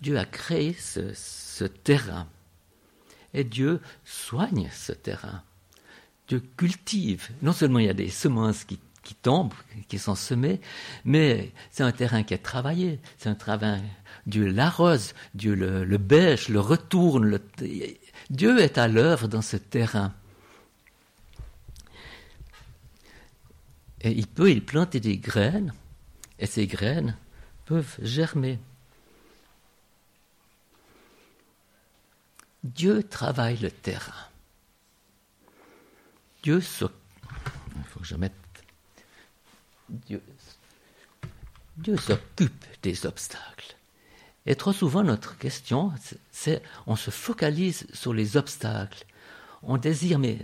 Dieu 0.02 0.18
a 0.18 0.26
créé 0.26 0.74
ce, 0.74 1.14
ce 1.14 1.64
terrain 1.64 2.28
et 3.34 3.46
Dieu 3.46 3.80
soigne 4.04 4.70
ce 4.74 4.92
terrain. 4.92 5.44
Dieu 6.32 6.42
cultive. 6.56 7.28
Non 7.42 7.52
seulement 7.52 7.80
il 7.80 7.88
y 7.88 7.90
a 7.90 7.94
des 7.94 8.08
semences 8.08 8.64
qui, 8.64 8.80
tombent, 9.22 9.54
qui 9.90 10.00
sont 10.00 10.16
semées, 10.16 10.62
mais 11.04 11.52
c'est 11.72 11.84
un 11.84 11.92
terrain 11.92 12.24
qui 12.24 12.34
est 12.34 12.38
travaillé. 12.38 13.02
C'est 13.18 13.28
un 13.28 13.36
travail. 13.36 13.84
Dieu 14.26 14.48
l'arrose, 14.48 15.14
Dieu 15.36 15.56
le, 15.56 15.98
bêche, 15.98 16.48
le 16.48 16.62
retourne. 16.62 17.38
Dieu 18.30 18.60
est 18.62 18.78
à 18.78 18.88
l'œuvre 18.88 19.28
dans 19.28 19.42
ce 19.42 19.58
terrain. 19.58 20.14
Et 24.00 24.12
il 24.12 24.28
peut 24.28 24.52
y 24.52 24.62
planter 24.62 25.02
des 25.02 25.18
graines, 25.18 25.74
et 26.40 26.46
ces 26.46 26.66
graines 26.66 27.18
peuvent 27.66 27.98
germer. 28.02 28.58
Dieu 32.64 33.04
travaille 33.04 33.58
le 33.58 33.70
terrain. 33.70 34.31
Dieu 36.44 36.62
s'occupe. 36.62 36.92
Des 42.82 43.06
obstacles. 43.06 43.76
Et 44.48 44.56
trop 44.56 44.74
souvent, 44.74 45.04
notre 45.04 45.38
question, 45.38 45.92
c'est 46.32 46.64
on 46.88 46.96
se 46.96 47.12
focalise 47.12 47.86
sur 47.94 48.14
les 48.14 48.38
obstacles. 48.38 49.06
On 49.62 49.78
désire, 49.78 50.18
mais 50.18 50.40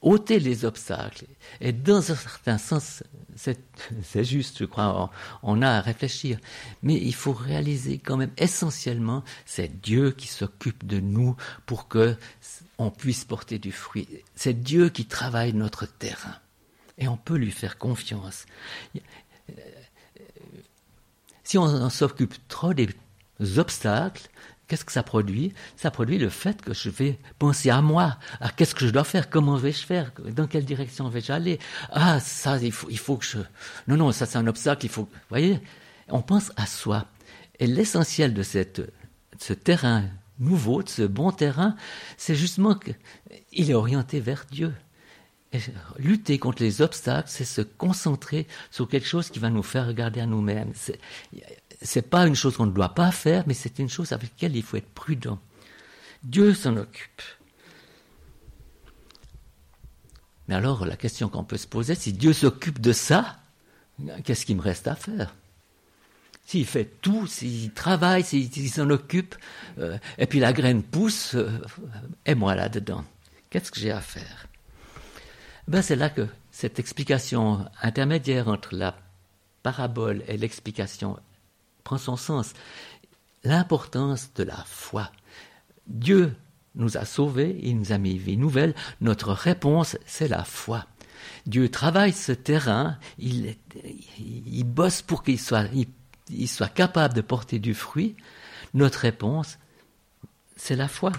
ôter 0.00 0.38
les 0.38 0.64
obstacles. 0.64 1.26
Et 1.60 1.72
dans 1.72 1.98
un 1.98 2.14
certain 2.14 2.58
sens, 2.58 3.02
c'est 3.34 3.58
juste, 4.24 4.58
je 4.60 4.64
crois, 4.64 5.10
on, 5.42 5.62
a 5.62 5.70
à 5.70 5.80
réfléchir. 5.80 6.38
Mais 6.82 6.94
il 6.94 7.14
faut 7.14 7.32
réaliser 7.32 7.98
quand 7.98 8.16
même, 8.16 8.32
essentiellement, 8.36 9.24
c'est 9.44 9.80
Dieu 9.80 10.12
qui 10.12 10.28
s'occupe 10.28 10.86
de 10.86 11.00
nous 11.00 11.36
pour 11.66 11.88
que 11.88 12.16
on 12.78 12.90
puisse 12.90 13.24
porter 13.24 13.58
du 13.58 13.72
fruit. 13.72 14.08
C'est 14.34 14.54
Dieu 14.54 14.88
qui 14.88 15.06
travaille 15.06 15.52
notre 15.52 15.86
terrain. 15.86 16.36
Et 16.96 17.08
on 17.08 17.16
peut 17.16 17.36
lui 17.36 17.50
faire 17.50 17.78
confiance. 17.78 18.46
Si 21.44 21.58
on 21.58 21.90
s'occupe 21.90 22.34
trop 22.48 22.74
des 22.74 22.88
obstacles, 23.58 24.28
Qu'est-ce 24.68 24.84
que 24.84 24.92
ça 24.92 25.02
produit? 25.02 25.54
Ça 25.76 25.90
produit 25.90 26.18
le 26.18 26.28
fait 26.28 26.60
que 26.60 26.74
je 26.74 26.90
vais 26.90 27.18
penser 27.38 27.70
à 27.70 27.80
moi, 27.80 28.18
à 28.38 28.50
qu'est-ce 28.50 28.74
que 28.74 28.86
je 28.86 28.90
dois 28.90 29.04
faire, 29.04 29.30
comment 29.30 29.56
vais-je 29.56 29.84
faire, 29.84 30.12
dans 30.18 30.46
quelle 30.46 30.66
direction 30.66 31.08
vais-je 31.08 31.32
aller? 31.32 31.58
Ah, 31.90 32.20
ça, 32.20 32.58
il 32.58 32.70
faut, 32.70 32.88
il 32.90 32.98
faut 32.98 33.16
que 33.16 33.24
je... 33.24 33.38
Non, 33.88 33.96
non, 33.96 34.12
ça 34.12 34.26
c'est 34.26 34.36
un 34.36 34.46
obstacle, 34.46 34.84
il 34.84 34.90
faut... 34.90 35.04
Vous 35.04 35.30
voyez? 35.30 35.58
On 36.10 36.20
pense 36.20 36.52
à 36.56 36.66
soi. 36.66 37.06
Et 37.58 37.66
l'essentiel 37.66 38.34
de 38.34 38.42
cette, 38.42 38.82
ce 39.38 39.54
terrain 39.54 40.04
nouveau, 40.38 40.82
de 40.82 40.88
ce 40.88 41.02
bon 41.02 41.32
terrain, 41.32 41.76
c'est 42.16 42.34
justement 42.34 42.74
qu'il 42.74 43.70
est 43.70 43.74
orienté 43.74 44.20
vers 44.20 44.46
Dieu. 44.50 44.74
Et 45.52 45.60
lutter 45.98 46.38
contre 46.38 46.62
les 46.62 46.82
obstacles, 46.82 47.28
c'est 47.30 47.44
se 47.44 47.62
concentrer 47.62 48.46
sur 48.70 48.86
quelque 48.88 49.06
chose 49.06 49.30
qui 49.30 49.38
va 49.38 49.48
nous 49.48 49.62
faire 49.62 49.86
regarder 49.86 50.20
à 50.20 50.26
nous-mêmes 50.26 50.72
c'est 51.82 52.02
pas 52.02 52.26
une 52.26 52.34
chose 52.34 52.56
qu'on 52.56 52.66
ne 52.66 52.72
doit 52.72 52.94
pas 52.94 53.10
faire, 53.10 53.44
mais 53.46 53.54
c'est 53.54 53.78
une 53.78 53.88
chose 53.88 54.12
avec 54.12 54.30
laquelle 54.32 54.56
il 54.56 54.62
faut 54.62 54.76
être 54.76 54.90
prudent. 54.90 55.38
Dieu 56.22 56.54
s'en 56.54 56.76
occupe. 56.76 57.22
Mais 60.48 60.54
alors, 60.54 60.86
la 60.86 60.96
question 60.96 61.28
qu'on 61.28 61.44
peut 61.44 61.56
se 61.56 61.66
poser, 61.66 61.94
si 61.94 62.12
Dieu 62.12 62.32
s'occupe 62.32 62.80
de 62.80 62.92
ça, 62.92 63.36
qu'est-ce 64.24 64.46
qu'il 64.46 64.56
me 64.56 64.62
reste 64.62 64.88
à 64.88 64.94
faire? 64.94 65.34
S'il 66.48 66.64
fait 66.64 66.86
tout, 67.02 67.26
s'il 67.26 67.72
travaille, 67.72 68.24
s'il 68.24 68.70
s'en 68.70 68.88
occupe, 68.88 69.34
euh, 69.78 69.98
et 70.16 70.24
puis 70.24 70.40
la 70.40 70.54
graine 70.54 70.82
pousse, 70.82 71.34
euh, 71.34 71.50
et 72.24 72.34
moi 72.34 72.54
là-dedans, 72.54 73.04
qu'est-ce 73.50 73.70
que 73.70 73.78
j'ai 73.78 73.90
à 73.90 74.00
faire? 74.00 74.46
Ben, 75.66 75.82
C'est 75.82 75.94
là 75.94 76.08
que 76.08 76.26
cette 76.50 76.78
explication 76.78 77.66
intermédiaire 77.82 78.48
entre 78.48 78.74
la 78.74 78.96
parabole 79.62 80.22
et 80.26 80.38
l'explication 80.38 81.18
prend 81.84 81.98
son 81.98 82.16
sens. 82.16 82.54
L'importance 83.44 84.32
de 84.32 84.44
la 84.44 84.64
foi. 84.64 85.12
Dieu 85.86 86.34
nous 86.76 86.96
a 86.96 87.04
sauvés, 87.04 87.60
il 87.62 87.78
nous 87.78 87.92
a 87.92 87.98
mis 87.98 88.16
vie 88.16 88.38
nouvelle. 88.38 88.74
Notre 89.02 89.34
réponse, 89.34 89.98
c'est 90.06 90.28
la 90.28 90.44
foi. 90.44 90.86
Dieu 91.44 91.68
travaille 91.68 92.14
ce 92.14 92.32
terrain, 92.32 92.96
il, 93.18 93.54
il 94.18 94.64
bosse 94.64 95.02
pour 95.02 95.22
qu'il 95.22 95.38
soit, 95.38 95.66
il 96.30 96.48
soit 96.48 96.68
capable 96.68 97.14
de 97.14 97.20
porter 97.20 97.58
du 97.58 97.74
fruit. 97.74 98.16
Notre 98.74 99.00
réponse, 99.00 99.58
c'est 100.56 100.76
la 100.76 100.88
foi. 100.88 101.12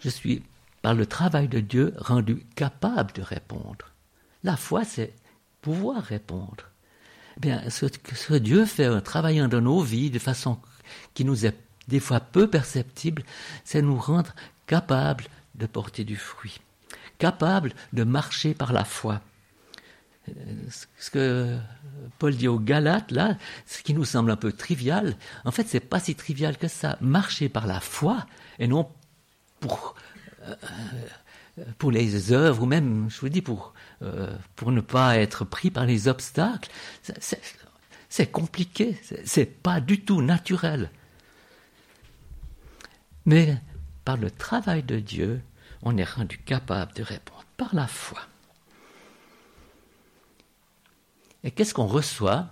Je 0.00 0.08
suis, 0.08 0.42
par 0.82 0.94
le 0.94 1.06
travail 1.06 1.48
de 1.48 1.60
Dieu, 1.60 1.94
rendu 1.98 2.44
capable 2.54 3.12
de 3.12 3.22
répondre. 3.22 3.92
La 4.44 4.56
foi, 4.56 4.84
c'est 4.84 5.14
pouvoir 5.60 6.02
répondre. 6.02 6.64
Eh 7.36 7.40
bien, 7.40 7.68
ce 7.70 7.86
que 7.86 8.36
Dieu 8.36 8.64
fait 8.64 8.88
en 8.88 9.00
travaillant 9.00 9.48
dans 9.48 9.60
nos 9.60 9.80
vies 9.80 10.10
de 10.10 10.18
façon 10.18 10.58
qui 11.14 11.24
nous 11.24 11.46
est 11.46 11.56
des 11.88 12.00
fois 12.00 12.20
peu 12.20 12.48
perceptible, 12.48 13.24
c'est 13.64 13.82
nous 13.82 13.98
rendre 13.98 14.34
capables 14.66 15.24
de 15.54 15.66
porter 15.66 16.04
du 16.04 16.16
fruit, 16.16 16.60
capables 17.18 17.72
de 17.92 18.04
marcher 18.04 18.54
par 18.54 18.72
la 18.72 18.84
foi. 18.84 19.20
Ce 20.98 21.10
que 21.10 21.56
Paul 22.18 22.34
dit 22.36 22.48
aux 22.48 22.58
Galates, 22.58 23.10
là, 23.10 23.36
ce 23.66 23.82
qui 23.82 23.94
nous 23.94 24.04
semble 24.04 24.30
un 24.30 24.36
peu 24.36 24.52
trivial, 24.52 25.16
en 25.44 25.50
fait, 25.50 25.66
c'est 25.68 25.80
pas 25.80 26.00
si 26.00 26.14
trivial 26.14 26.56
que 26.56 26.68
ça. 26.68 26.96
Marcher 27.00 27.48
par 27.48 27.66
la 27.66 27.80
foi 27.80 28.26
et 28.58 28.66
non 28.66 28.90
pour, 29.60 29.94
euh, 30.46 30.54
pour 31.78 31.90
les 31.90 32.32
œuvres, 32.32 32.62
ou 32.62 32.66
même, 32.66 33.08
je 33.10 33.20
vous 33.20 33.28
dis, 33.28 33.42
pour 33.42 33.74
euh, 34.02 34.32
pour 34.54 34.70
ne 34.70 34.80
pas 34.80 35.18
être 35.18 35.44
pris 35.44 35.72
par 35.72 35.84
les 35.84 36.06
obstacles, 36.06 36.70
c'est 38.08 38.30
compliqué, 38.30 38.96
c'est 39.24 39.60
pas 39.60 39.80
du 39.80 40.04
tout 40.04 40.22
naturel. 40.22 40.90
Mais 43.26 43.56
par 44.04 44.16
le 44.16 44.30
travail 44.30 44.84
de 44.84 45.00
Dieu, 45.00 45.40
on 45.82 45.96
est 45.96 46.04
rendu 46.04 46.38
capable 46.38 46.92
de 46.92 47.02
répondre 47.02 47.44
par 47.56 47.74
la 47.74 47.88
foi. 47.88 48.20
Et 51.44 51.50
qu'est-ce 51.50 51.74
qu'on 51.74 51.86
reçoit, 51.86 52.48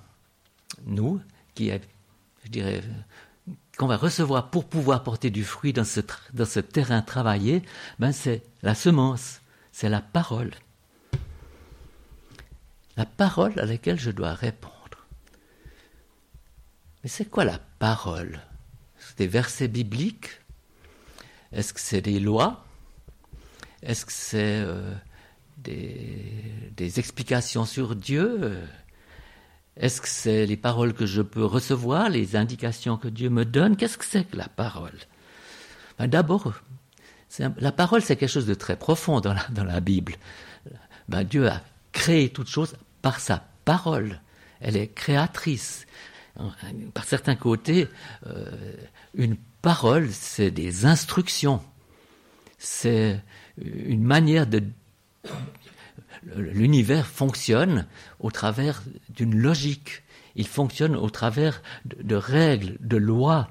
nous, 0.85 1.21
qui 1.55 1.69
est, 1.69 1.83
je 2.45 2.51
dirais, 2.51 2.83
qu'on 3.77 3.87
va 3.87 3.97
recevoir 3.97 4.51
pour 4.51 4.67
pouvoir 4.67 5.03
porter 5.03 5.31
du 5.31 5.45
fruit 5.45 5.73
dans 5.73 5.85
ce, 5.85 6.01
dans 6.33 6.47
ce 6.47 6.61
terrain 6.61 7.03
travaillé, 7.03 7.63
ben 7.99 8.13
c'est 8.13 8.43
la 8.63 8.75
semence, 8.75 9.41
c'est 9.73 9.89
la 9.89 10.01
parole. 10.01 10.53
La 12.97 13.05
parole 13.05 13.59
à 13.59 13.67
laquelle 13.67 13.99
je 13.99 14.11
dois 14.11 14.33
répondre. 14.33 14.73
Mais 17.03 17.11
c'est 17.11 17.27
quoi 17.27 17.45
la 17.45 17.59
parole? 17.79 18.41
C'est 18.99 19.19
des 19.19 19.27
versets 19.27 19.69
bibliques? 19.69 20.41
Est-ce 21.53 21.75
que 21.75 21.81
c'est 21.81 22.01
des 22.01 22.19
lois? 22.19 22.65
Est-ce 23.83 24.07
que 24.07 24.13
c'est 24.13 24.61
euh, 24.61 24.95
des, 25.57 26.99
explications 26.99 27.65
sur 27.65 27.97
Dieu 27.97 28.59
Est-ce 29.77 30.01
que 30.01 30.09
c'est 30.09 30.47
les 30.47 30.57
paroles 30.57 30.95
que 30.95 31.07
je 31.07 31.23
peux 31.23 31.45
recevoir, 31.45 32.09
les 32.09 32.37
indications 32.37 32.97
que 32.97 33.09
Dieu 33.09 33.31
me 33.31 33.45
donne? 33.45 33.77
Qu'est-ce 33.77 33.99
que 33.99 34.05
c'est 34.05 34.25
que 34.25 34.37
la 34.37 34.49
parole? 34.49 34.99
Ben 35.99 36.07
D'abord, 36.07 36.53
la 37.59 37.73
parole, 37.73 38.03
c'est 38.03 38.17
quelque 38.17 38.31
chose 38.31 38.47
de 38.47 38.55
très 38.55 38.77
profond 38.77 39.21
dans 39.21 39.35
la, 39.65 39.81
Bible. 39.81 40.15
Ben 41.09 41.25
Dieu 41.25 41.49
a 41.49 41.63
créé 41.93 42.31
toute 42.31 42.49
chose 42.49 42.77
par 43.03 43.21
sa 43.21 43.45
parole. 43.65 44.21
Elle 44.61 44.77
est 44.77 44.89
créatrice. 44.89 45.87
Par 46.93 47.05
certains 47.05 47.35
côtés, 47.35 47.89
euh, 48.27 48.75
une 49.15 49.37
parole, 49.63 50.11
c'est 50.13 50.51
des 50.51 50.85
instructions. 50.85 51.63
C'est 52.59 53.23
une 53.59 54.05
manière 54.05 54.47
de... 54.47 54.63
L'univers 56.35 57.07
fonctionne 57.07 57.87
au 58.19 58.31
travers 58.31 58.83
d'une 59.11 59.37
logique. 59.37 60.03
Il 60.35 60.47
fonctionne 60.47 60.97
au 60.97 61.09
travers 61.09 61.63
de, 61.85 62.17
règles, 62.17 62.77
de 62.81 62.97
lois. 62.97 63.49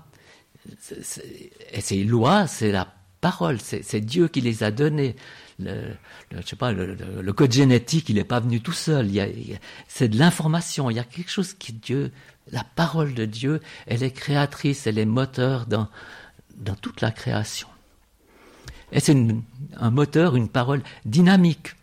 Et 1.71 1.81
ces 1.81 2.03
lois, 2.03 2.47
c'est 2.47 2.71
la 2.71 2.93
paroles, 3.25 3.59
c'est 3.59 4.01
Dieu 4.01 4.27
qui 4.27 4.39
les 4.39 4.61
a 4.61 4.69
données. 4.69 5.15
Le, 5.57 5.95
je 6.31 6.45
sais 6.45 6.55
pas, 6.55 6.71
le, 6.71 7.33
code 7.33 7.51
génétique, 7.51 8.09
il 8.09 8.15
n'est 8.15 8.23
pas 8.23 8.39
venu 8.39 8.61
tout 8.61 8.71
seul. 8.71 9.09
C'est 9.87 10.09
de 10.09 10.19
l'information. 10.19 10.91
Il 10.91 10.97
y 10.97 10.99
a 10.99 11.03
quelque 11.03 11.31
chose 11.31 11.55
qui 11.55 11.73
Dieu, 11.73 12.11
la 12.51 12.63
parole 12.63 13.15
de 13.15 13.25
Dieu, 13.25 13.61
elle 13.87 14.03
est 14.03 14.11
créatrice, 14.11 14.85
elle 14.85 14.99
est 14.99 15.05
moteur 15.05 15.65
dans 15.65 15.87
toute 16.81 17.01
la 17.01 17.09
création. 17.09 17.67
Et 18.91 18.99
c'est 18.99 19.15
un 19.77 19.91
moteur, 19.91 20.35
une 20.35 20.49
parole 20.49 20.81
dynamique. 21.05 21.75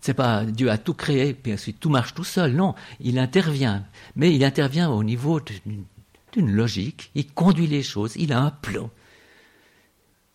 C'est 0.00 0.14
pas 0.14 0.44
Dieu 0.44 0.70
a 0.70 0.78
tout 0.78 0.94
créé, 0.94 1.32
puis 1.32 1.54
ensuite 1.54 1.80
tout 1.80 1.90
marche 1.90 2.14
tout 2.14 2.24
seul. 2.24 2.54
Non, 2.54 2.74
il 3.00 3.18
intervient. 3.18 3.84
Mais 4.16 4.34
il 4.34 4.44
intervient 4.44 4.90
au 4.90 5.04
niveau 5.04 5.40
d'une 5.40 6.50
logique. 6.50 7.10
Il 7.14 7.30
conduit 7.32 7.66
les 7.66 7.82
choses. 7.82 8.14
Il 8.16 8.32
a 8.32 8.40
un 8.40 8.50
plan, 8.50 8.90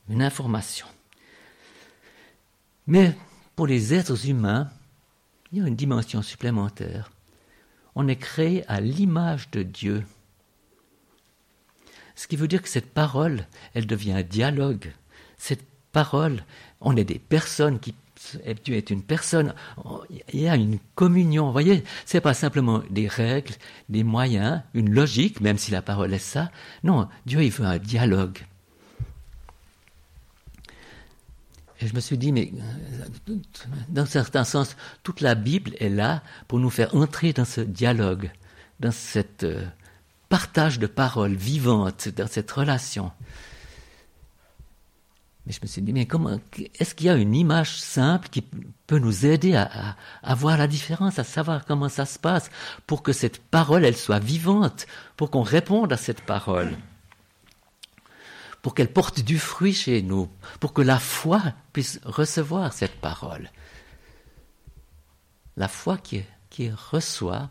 une 0.10 0.21
information. 0.21 0.88
Mais 2.88 3.15
pour 3.56 3.67
les 3.67 3.93
êtres 3.93 4.28
humains, 4.30 4.69
il 5.52 5.60
y 5.60 5.62
a 5.62 5.67
une 5.67 5.76
dimension 5.76 6.21
supplémentaire. 6.21 7.12
On 7.95 8.08
est 8.08 8.15
créé 8.15 8.65
à 8.67 8.80
l'image 8.80 9.50
de 9.52 9.63
Dieu. 9.63 10.06
Ce 12.15 12.28
qui 12.28 12.36
veut 12.36 12.47
dire 12.47 12.62
que 12.62 12.69
cette 12.69 12.93
parole, 12.93 13.45
elle 13.73 13.88
devient 13.88 14.13
un 14.13 14.23
dialogue. 14.23 14.93
Cette 15.38 15.65
parole, 15.91 16.43
on 16.82 16.95
est 16.95 17.04
des 17.04 17.19
personnes 17.19 17.80
qui 17.80 17.95
Dieu 18.63 18.76
est 18.76 18.89
une 18.89 19.04
personne, 19.04 19.54
il 20.34 20.41
y 20.41 20.47
a 20.47 20.56
une 20.56 20.80
communion. 20.95 21.45
Vous 21.45 21.52
voyez, 21.52 21.84
c'est 22.06 22.21
pas 22.21 22.34
simplement 22.34 22.82
des 22.89 23.08
règles, 23.08 23.54
des 23.89 24.04
moyens, 24.04 24.62
une 24.73 24.91
logique, 24.91 25.39
même 25.39 25.58
si 25.58 25.71
la 25.71 25.82
parole 25.82 26.13
est 26.13 26.19
ça. 26.19 26.52
Non, 26.84 27.08
Dieu, 27.26 27.43
il 27.43 27.52
veut 27.52 27.65
un 27.65 27.78
dialogue. 27.78 28.39
Et 31.80 31.88
je 31.88 31.93
me 31.93 32.00
suis 32.00 32.17
dit, 32.17 32.32
mais 32.32 32.52
dans 33.89 34.02
un 34.02 34.06
certain 34.06 34.43
sens, 34.43 34.76
toute 35.04 35.21
la 35.21 35.36
Bible 35.36 35.73
est 35.80 35.89
là 35.89 36.23
pour 36.47 36.60
nous 36.60 36.71
faire 36.71 36.95
entrer 36.95 37.34
dans 37.34 37.45
ce 37.45 37.62
dialogue, 37.62 38.32
dans 38.80 38.91
cette 38.91 39.43
euh, 39.43 39.63
partage 40.28 40.80
de 40.80 40.88
paroles 40.88 41.36
vivantes, 41.36 42.10
dans 42.10 42.28
cette 42.28 42.50
relation. 42.50 43.12
Mais 45.47 45.53
je 45.53 45.60
me 45.62 45.67
suis 45.67 45.81
dit, 45.81 45.93
mais 45.93 46.05
comment, 46.05 46.41
est-ce 46.77 46.93
qu'il 46.93 47.07
y 47.07 47.10
a 47.10 47.15
une 47.15 47.33
image 47.33 47.79
simple 47.79 48.27
qui 48.27 48.41
peut 48.41 48.99
nous 48.99 49.25
aider 49.25 49.55
à, 49.55 49.95
à, 50.21 50.36
voir 50.36 50.57
la 50.57 50.67
différence, 50.67 51.19
à 51.19 51.23
savoir 51.23 51.63
comment 51.63 51.88
ça 51.88 52.05
se 52.05 52.19
passe, 52.19 52.49
pour 52.86 53.01
que 53.01 53.13
cette 53.13 53.41
parole, 53.41 53.86
elle 53.86 53.95
soit 53.95 54.19
vivante, 54.19 54.88
pour 55.15 55.31
qu'on 55.31 55.43
réponde 55.43 55.93
à 55.93 55.97
cette 55.97 56.19
parole, 56.19 56.77
pour 58.62 58.75
qu'elle 58.75 58.91
porte 58.91 59.21
du 59.21 59.39
fruit 59.39 59.71
chez 59.71 60.01
nous, 60.01 60.27
pour 60.60 60.73
que 60.73 60.81
la 60.81 60.99
foi 60.99 61.41
puisse 61.71 62.01
recevoir 62.03 62.73
cette 62.73 62.99
parole. 62.99 63.49
La 65.55 65.69
foi 65.69 65.97
qui, 65.97 66.23
qui 66.49 66.69
reçoit. 66.71 67.49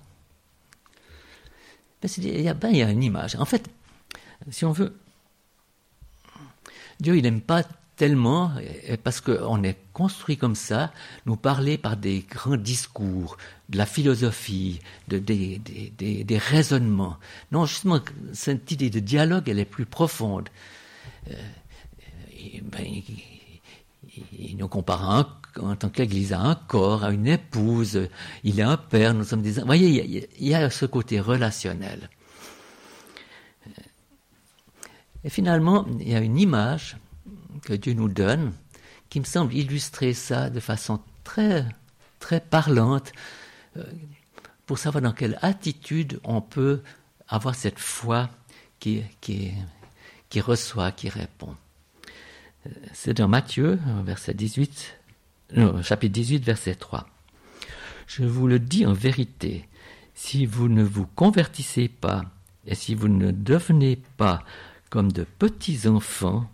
il 2.19 2.43
y, 2.43 2.49
a, 2.51 2.53
ben, 2.53 2.69
il 2.69 2.77
y 2.77 2.83
a 2.83 2.91
une 2.91 3.03
image. 3.03 3.37
En 3.37 3.47
fait, 3.47 3.71
si 4.51 4.67
on 4.67 4.73
veut, 4.73 5.01
Dieu, 7.01 7.17
il 7.17 7.23
n'aime 7.23 7.41
pas 7.41 7.63
tellement, 7.97 8.53
parce 9.03 9.21
qu'on 9.21 9.63
est 9.63 9.77
construit 9.93 10.37
comme 10.37 10.55
ça, 10.55 10.93
nous 11.25 11.37
parler 11.37 11.79
par 11.79 11.97
des 11.97 12.25
grands 12.29 12.57
discours, 12.57 13.37
de 13.69 13.79
la 13.79 13.87
philosophie, 13.87 14.81
de, 15.09 15.19
des, 15.19 16.39
raisonnements. 16.39 17.17
Non, 17.53 17.65
justement, 17.65 18.01
cette 18.33 18.71
idée 18.71 18.91
de 18.91 19.01
dialogue, 19.01 19.49
elle 19.49 19.59
est 19.59 19.65
plus 19.65 19.87
profonde. 19.87 20.49
Euh, 21.31 21.35
ben, 22.63 22.85
il, 24.33 24.57
nous 24.57 24.69
compare 24.69 25.27
en 25.61 25.77
tant 25.77 25.89
qu'Église 25.89 26.33
à 26.33 26.41
un 26.41 26.55
corps, 26.55 27.05
à 27.05 27.11
une 27.11 27.27
épouse, 27.27 28.09
il 28.45 28.61
est 28.61 28.63
un 28.63 28.77
père, 28.77 29.15
nous 29.15 29.25
sommes 29.25 29.43
des... 29.43 29.53
Vous 29.53 29.67
voyez, 29.67 30.29
il 30.39 30.47
y 30.47 30.55
a 30.55 30.71
ce 30.71 30.87
côté 30.87 31.19
relationnel. 31.21 32.09
Et 35.25 35.31
finalement, 35.31 35.87
il 35.99 36.09
y 36.09 36.15
a 36.15 36.21
une 36.21 36.39
image 36.39 36.97
que 37.63 37.73
Dieu 37.73 37.95
nous 37.95 38.09
donne, 38.09 38.53
qui 39.09 39.21
me 39.21 39.25
semble 39.25 39.55
illustrer 39.55 40.15
ça 40.15 40.51
de 40.51 40.61
façon 40.61 41.01
très, 41.25 41.67
très 42.19 42.41
parlante, 42.41 43.13
euh, 43.77 43.85
pour 44.67 44.79
savoir 44.79 45.03
dans 45.03 45.13
quelle 45.13 45.39
attitude 45.43 46.21
on 46.25 46.41
peut 46.41 46.83
avoir 47.29 47.55
cette 47.55 47.79
foi 47.79 48.29
qui, 48.81 49.03
qui, 49.21 49.53
qui 50.29 50.41
reçoit, 50.41 50.93
qui 50.93 51.09
répond. 51.09 51.55
Euh, 52.67 52.71
c'est 52.93 53.15
dans 53.15 53.29
Matthieu, 53.29 53.79
verset 54.05 54.35
18, 54.35 54.99
chapitre 55.83 56.13
18, 56.13 56.45
verset 56.45 56.75
3. 56.75 57.07
Je 58.07 58.25
vous 58.25 58.47
le 58.47 58.59
dis 58.59 58.87
en 58.87 58.93
vérité, 58.93 59.69
si 60.15 60.47
vous 60.47 60.69
ne 60.69 60.83
vous 60.83 61.07
convertissez 61.07 61.89
pas 61.89 62.25
et 62.67 62.75
si 62.75 62.95
vous 62.95 63.09
ne 63.09 63.31
devenez 63.31 63.97
pas 64.17 64.43
comme 64.91 65.13
de 65.13 65.25
petits 65.25 65.87
enfants, 65.87 66.51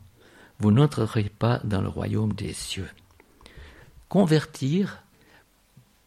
vous 0.62 0.70
n'entrerez 0.70 1.24
pas 1.24 1.60
dans 1.64 1.80
le 1.80 1.88
royaume 1.88 2.34
des 2.34 2.52
cieux. 2.52 2.88
Convertir, 4.08 5.02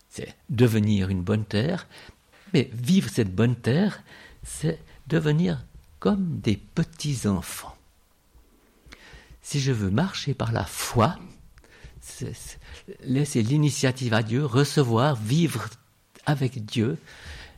c'est 0.10 0.34
devenir 0.50 1.10
une 1.10 1.24
bonne 1.24 1.44
terre, 1.44 1.88
mais 2.54 2.70
vivre 2.72 3.10
cette 3.10 3.36
bonne 3.36 3.58
terre, 3.58 4.02
c'est 4.44 4.80
devenir 5.08 5.62
comme 6.00 6.39
des 6.39 6.56
petits-enfants. 6.56 7.76
Si 9.41 9.60
je 9.60 9.74
veux 9.74 9.91
marcher 9.91 10.34
par 10.34 10.54
la 10.54 10.63
foi, 10.63 11.18
laisser 13.04 13.44
l'initiative 13.44 14.13
à 14.13 14.24
Dieu, 14.24 14.46
recevoir, 14.46 15.18
vivre 15.18 15.68
avec 16.26 16.63
Dieu, 16.63 16.98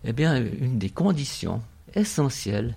eh 0.03 0.13
bien, 0.13 0.43
une 0.43 0.79
des 0.79 0.89
conditions 0.89 1.61
essentielles, 1.93 2.75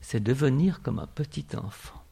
c'est 0.00 0.22
devenir 0.22 0.82
comme 0.82 0.98
un 0.98 1.06
petit 1.06 1.46
enfant. 1.56 2.02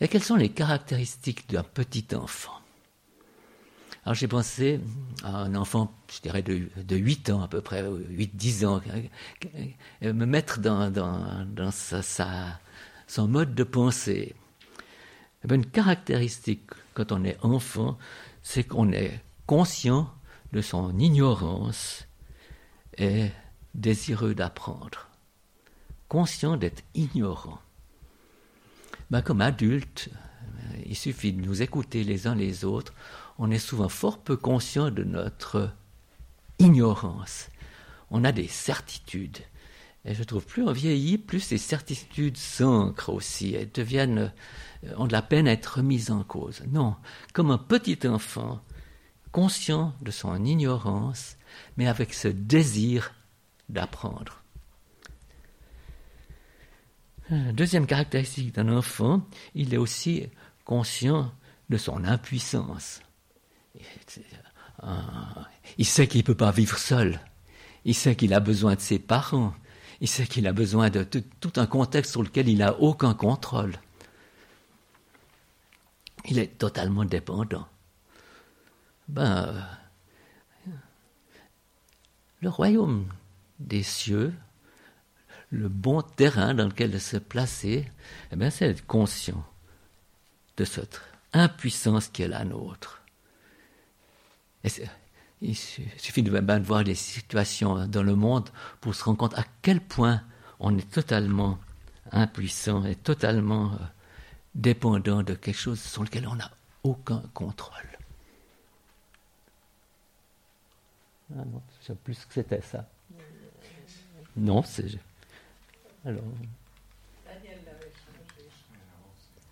Et 0.00 0.08
quelles 0.08 0.22
sont 0.22 0.36
les 0.36 0.48
caractéristiques 0.48 1.50
d'un 1.50 1.62
petit 1.62 2.06
enfant? 2.14 2.60
Alors 4.04 4.14
j'ai 4.14 4.28
pensé 4.28 4.80
à 5.22 5.42
un 5.42 5.54
enfant, 5.54 5.92
je 6.10 6.20
dirais 6.20 6.42
de, 6.42 6.68
de 6.76 6.96
8 6.96 7.30
ans 7.30 7.42
à 7.42 7.48
peu 7.48 7.60
près, 7.60 7.82
8-10 7.82 8.66
ans, 8.66 8.80
me 10.02 10.24
mettre 10.24 10.60
dans, 10.60 10.90
dans, 10.90 11.70
sa, 11.70 12.58
son 13.06 13.28
mode 13.28 13.54
de 13.54 13.64
pensée. 13.64 14.34
Eh 15.44 15.54
une 15.54 15.66
caractéristique 15.66 16.70
quand 16.94 17.12
on 17.12 17.24
est 17.24 17.36
enfant, 17.42 17.98
c'est 18.42 18.64
qu'on 18.64 18.90
est 18.92 19.22
conscient 19.46 20.12
de 20.52 20.62
son 20.62 20.98
ignorance 20.98 22.06
et 22.96 23.28
désireux 23.74 24.34
d'apprendre. 24.34 25.08
Conscient 26.08 26.56
d'être 26.56 26.82
ignorant. 26.94 27.60
Ben, 29.10 29.22
comme 29.22 29.40
adulte, 29.40 30.08
il 30.86 30.96
suffit 30.96 31.32
de 31.32 31.40
nous 31.40 31.62
écouter 31.62 32.04
les 32.04 32.26
uns 32.26 32.34
les 32.34 32.64
autres. 32.64 32.94
On 33.38 33.50
est 33.50 33.58
souvent 33.58 33.88
fort 33.88 34.18
peu 34.18 34.36
conscient 34.36 34.90
de 34.90 35.02
notre 35.02 35.72
ignorance. 36.58 37.48
On 38.10 38.24
a 38.24 38.32
des 38.32 38.46
certitudes. 38.46 39.38
Et 40.04 40.14
je 40.14 40.22
trouve 40.22 40.46
plus 40.46 40.62
on 40.62 40.72
vieillit, 40.72 41.18
plus 41.18 41.40
ces 41.40 41.58
certitudes 41.58 42.36
s'ancrent 42.36 43.12
aussi. 43.12 43.54
Elles 43.54 43.70
deviennent, 43.72 44.32
euh, 44.84 44.94
ont 44.96 45.06
de 45.06 45.12
la 45.12 45.22
peine 45.22 45.46
à 45.46 45.52
être 45.52 45.82
mises 45.82 46.10
en 46.10 46.22
cause. 46.22 46.62
Non, 46.68 46.96
comme 47.34 47.50
un 47.50 47.58
petit 47.58 48.06
enfant, 48.06 48.62
conscient 49.32 49.94
de 50.00 50.10
son 50.10 50.44
ignorance, 50.44 51.36
mais 51.76 51.86
avec 51.86 52.14
ce 52.14 52.28
désir 52.28 53.12
d'apprendre. 53.68 54.39
Deuxième 57.30 57.86
caractéristique 57.86 58.54
d'un 58.54 58.68
enfant, 58.76 59.24
il 59.54 59.72
est 59.72 59.76
aussi 59.76 60.26
conscient 60.64 61.32
de 61.68 61.76
son 61.76 62.04
impuissance. 62.04 63.00
Il 65.78 65.86
sait 65.86 66.08
qu'il 66.08 66.20
ne 66.20 66.26
peut 66.26 66.34
pas 66.34 66.50
vivre 66.50 66.76
seul. 66.76 67.20
Il 67.84 67.94
sait 67.94 68.16
qu'il 68.16 68.34
a 68.34 68.40
besoin 68.40 68.74
de 68.74 68.80
ses 68.80 68.98
parents. 68.98 69.54
Il 70.00 70.08
sait 70.08 70.26
qu'il 70.26 70.46
a 70.48 70.52
besoin 70.52 70.90
de 70.90 71.04
tout 71.04 71.52
un 71.56 71.66
contexte 71.66 72.12
sur 72.12 72.22
lequel 72.22 72.48
il 72.48 72.58
n'a 72.58 72.78
aucun 72.80 73.14
contrôle. 73.14 73.76
Il 76.28 76.38
est 76.38 76.58
totalement 76.58 77.04
dépendant. 77.04 77.68
Ben, 79.08 79.66
le 82.40 82.48
royaume 82.48 83.06
des 83.58 83.82
cieux 83.82 84.34
le 85.50 85.68
bon 85.68 86.02
terrain 86.02 86.54
dans 86.54 86.66
lequel 86.66 87.00
se 87.00 87.16
placer, 87.16 87.90
eh 88.32 88.36
bien, 88.36 88.50
c'est 88.50 88.66
être 88.66 88.86
conscient 88.86 89.44
de 90.56 90.64
cette 90.64 91.00
impuissance 91.32 92.08
qui 92.08 92.22
est 92.22 92.28
la 92.28 92.44
nôtre. 92.44 93.02
il 95.42 95.56
suffit 95.56 96.22
de, 96.22 96.58
voir 96.60 96.82
les 96.82 96.94
situations 96.94 97.86
dans 97.86 98.02
le 98.02 98.14
monde 98.14 98.48
pour 98.80 98.94
se 98.94 99.04
rendre 99.04 99.18
compte 99.18 99.38
à 99.38 99.44
quel 99.62 99.80
point 99.80 100.22
on 100.60 100.76
est 100.76 100.90
totalement 100.90 101.58
impuissant 102.12 102.84
et 102.84 102.96
totalement 102.96 103.72
euh, 103.72 103.76
dépendant 104.54 105.22
de 105.22 105.34
quelque 105.34 105.56
chose 105.56 105.80
sur 105.80 106.02
lequel 106.02 106.26
on 106.26 106.34
n'a 106.34 106.50
aucun 106.82 107.22
contrôle. 107.34 107.98
Ah 111.32 111.44
non, 111.44 111.62
sais 111.80 111.94
plus 111.94 112.18
que 112.26 112.34
c'était 112.34 112.60
ça. 112.60 112.88
Non, 114.36 114.62
c'est. 114.62 114.98
Alors. 116.04 116.22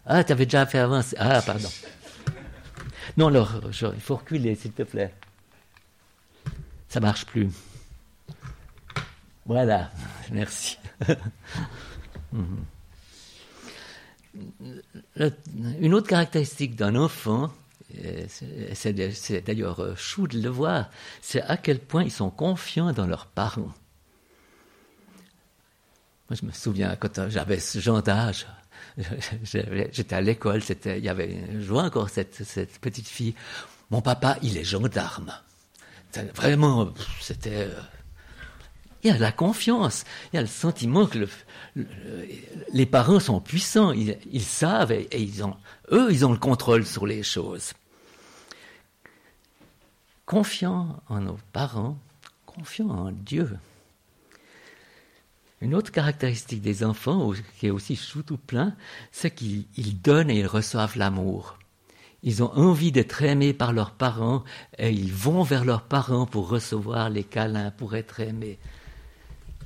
Ah, 0.07 0.25
tu 0.25 0.33
avais 0.33 0.47
déjà 0.47 0.65
fait 0.67 0.79
avancer. 0.79 1.15
Ah, 1.19 1.43
pardon. 1.45 1.69
Non, 3.17 3.27
alors, 3.29 3.61
il 3.67 4.01
faut 4.01 4.17
reculer, 4.17 4.55
s'il 4.55 4.73
te 4.73 4.83
plaît. 4.83 5.15
Ça 6.89 7.01
marche 7.01 7.27
plus. 7.27 7.49
Voilà, 9.45 9.91
merci. 10.31 10.79
Mhm. 12.31 12.63
Une 15.81 15.95
autre 15.95 16.07
caractéristique 16.09 16.77
d'un 16.77 16.95
enfant, 16.95 17.51
c'est 18.29 19.43
d'ailleurs 19.43 19.81
euh, 19.81 19.95
chou 19.97 20.29
de 20.29 20.39
le 20.39 20.51
voir, 20.51 20.91
c'est 21.23 21.41
à 21.41 21.57
quel 21.57 21.81
point 21.81 22.05
ils 22.05 22.13
sont 22.13 22.29
confiants 22.29 22.93
dans 22.93 23.07
leurs 23.07 23.27
parents. 23.27 23.73
Moi, 26.29 26.37
je 26.41 26.47
me 26.47 26.53
souviens 26.53 26.97
quand 26.97 27.29
j'avais 27.29 27.59
ce 27.59 27.79
genre 27.79 28.03
d'âge, 28.03 28.47
j'étais 29.43 30.15
à 30.15 30.21
l'école, 30.21 30.61
il 30.85 31.05
y 31.05 31.09
avait, 31.09 31.45
je 31.53 31.67
vois 31.67 31.85
encore 31.85 32.11
cette, 32.11 32.81
petite 32.81 33.09
fille. 33.09 33.35
Mon 33.91 34.03
papa, 34.03 34.37
il 34.43 34.57
est 34.57 34.65
gendarme. 34.65 35.33
Vraiment, 36.35 36.93
c'était 37.21 37.69
il 39.03 39.11
y 39.11 39.15
a 39.15 39.19
la 39.19 39.33
confiance, 39.33 40.05
il 40.33 40.37
y 40.37 40.39
a 40.39 40.43
le 40.43 40.49
sentiment 40.49 41.07
que 41.07 41.29
les 42.73 42.87
parents 42.87 43.21
sont 43.21 43.41
puissants, 43.41 43.93
ils, 43.93 44.43
savent 44.43 44.91
et, 44.91 45.09
ils 45.13 45.45
ont, 45.45 45.57
eux, 45.93 46.09
ils 46.11 46.27
ont 46.27 46.33
le 46.33 46.39
contrôle 46.39 46.85
sur 46.85 47.07
les 47.07 47.23
choses. 47.23 47.75
Confiant 50.27 51.01
en 51.09 51.21
nos 51.21 51.39
parents, 51.53 51.97
confiant 52.45 52.89
en 52.89 53.13
Dieu. 53.13 53.57
Une 55.61 55.75
autre 55.75 55.91
caractéristique 55.91 56.63
des 56.63 56.85
enfants, 56.85 57.33
qui 57.59 57.67
est 57.67 57.71
aussi 57.71 57.99
tout 58.25 58.37
plein, 58.37 58.75
c'est 59.11 59.33
qu'ils 59.33 60.01
donnent 60.01 60.31
et 60.31 60.39
ils 60.39 60.47
reçoivent 60.47 60.97
l'amour. 60.97 61.59
Ils 62.23 62.43
ont 62.43 62.53
envie 62.53 62.93
d'être 62.93 63.23
aimés 63.23 63.53
par 63.53 63.73
leurs 63.73 63.93
parents 63.93 64.45
et 64.77 64.91
ils 64.91 65.13
vont 65.13 65.43
vers 65.43 65.65
leurs 65.65 65.83
parents 65.83 66.27
pour 66.27 66.49
recevoir 66.49 67.11
les 67.11 67.25
câlins, 67.25 67.71
pour 67.71 67.97
être 67.97 68.21
aimés. 68.21 68.59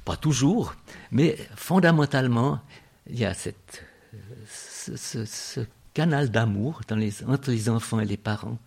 Pas 0.04 0.16
toujours, 0.16 0.74
mais 1.10 1.36
fondamentalement, 1.56 2.60
il 3.08 3.18
y 3.18 3.24
a 3.24 3.34
ce, 3.34 3.50
canal 5.94 6.30
d'amour 6.30 6.80
entre 7.26 7.50
les 7.50 7.68
enfants 7.68 8.00
et 8.00 8.06
les 8.06 8.16
parents. 8.16 8.58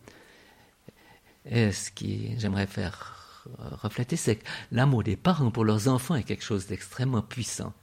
Et 1.46 1.72
ce 1.72 1.92
qui 1.92 2.40
j'aimerais 2.40 2.68
faire 2.68 3.25
refléter, 3.58 4.16
c'est 4.16 4.38
que 4.38 4.46
l'amour 4.72 5.04
des 5.04 5.16
parents 5.16 5.52
pour 5.52 5.66
leurs 5.66 5.88
enfants 5.88 6.16
est 6.16 6.24
quelque 6.24 6.44
chose 6.44 6.68
d'extrêmement 6.68 7.22
puissant. 7.22 7.74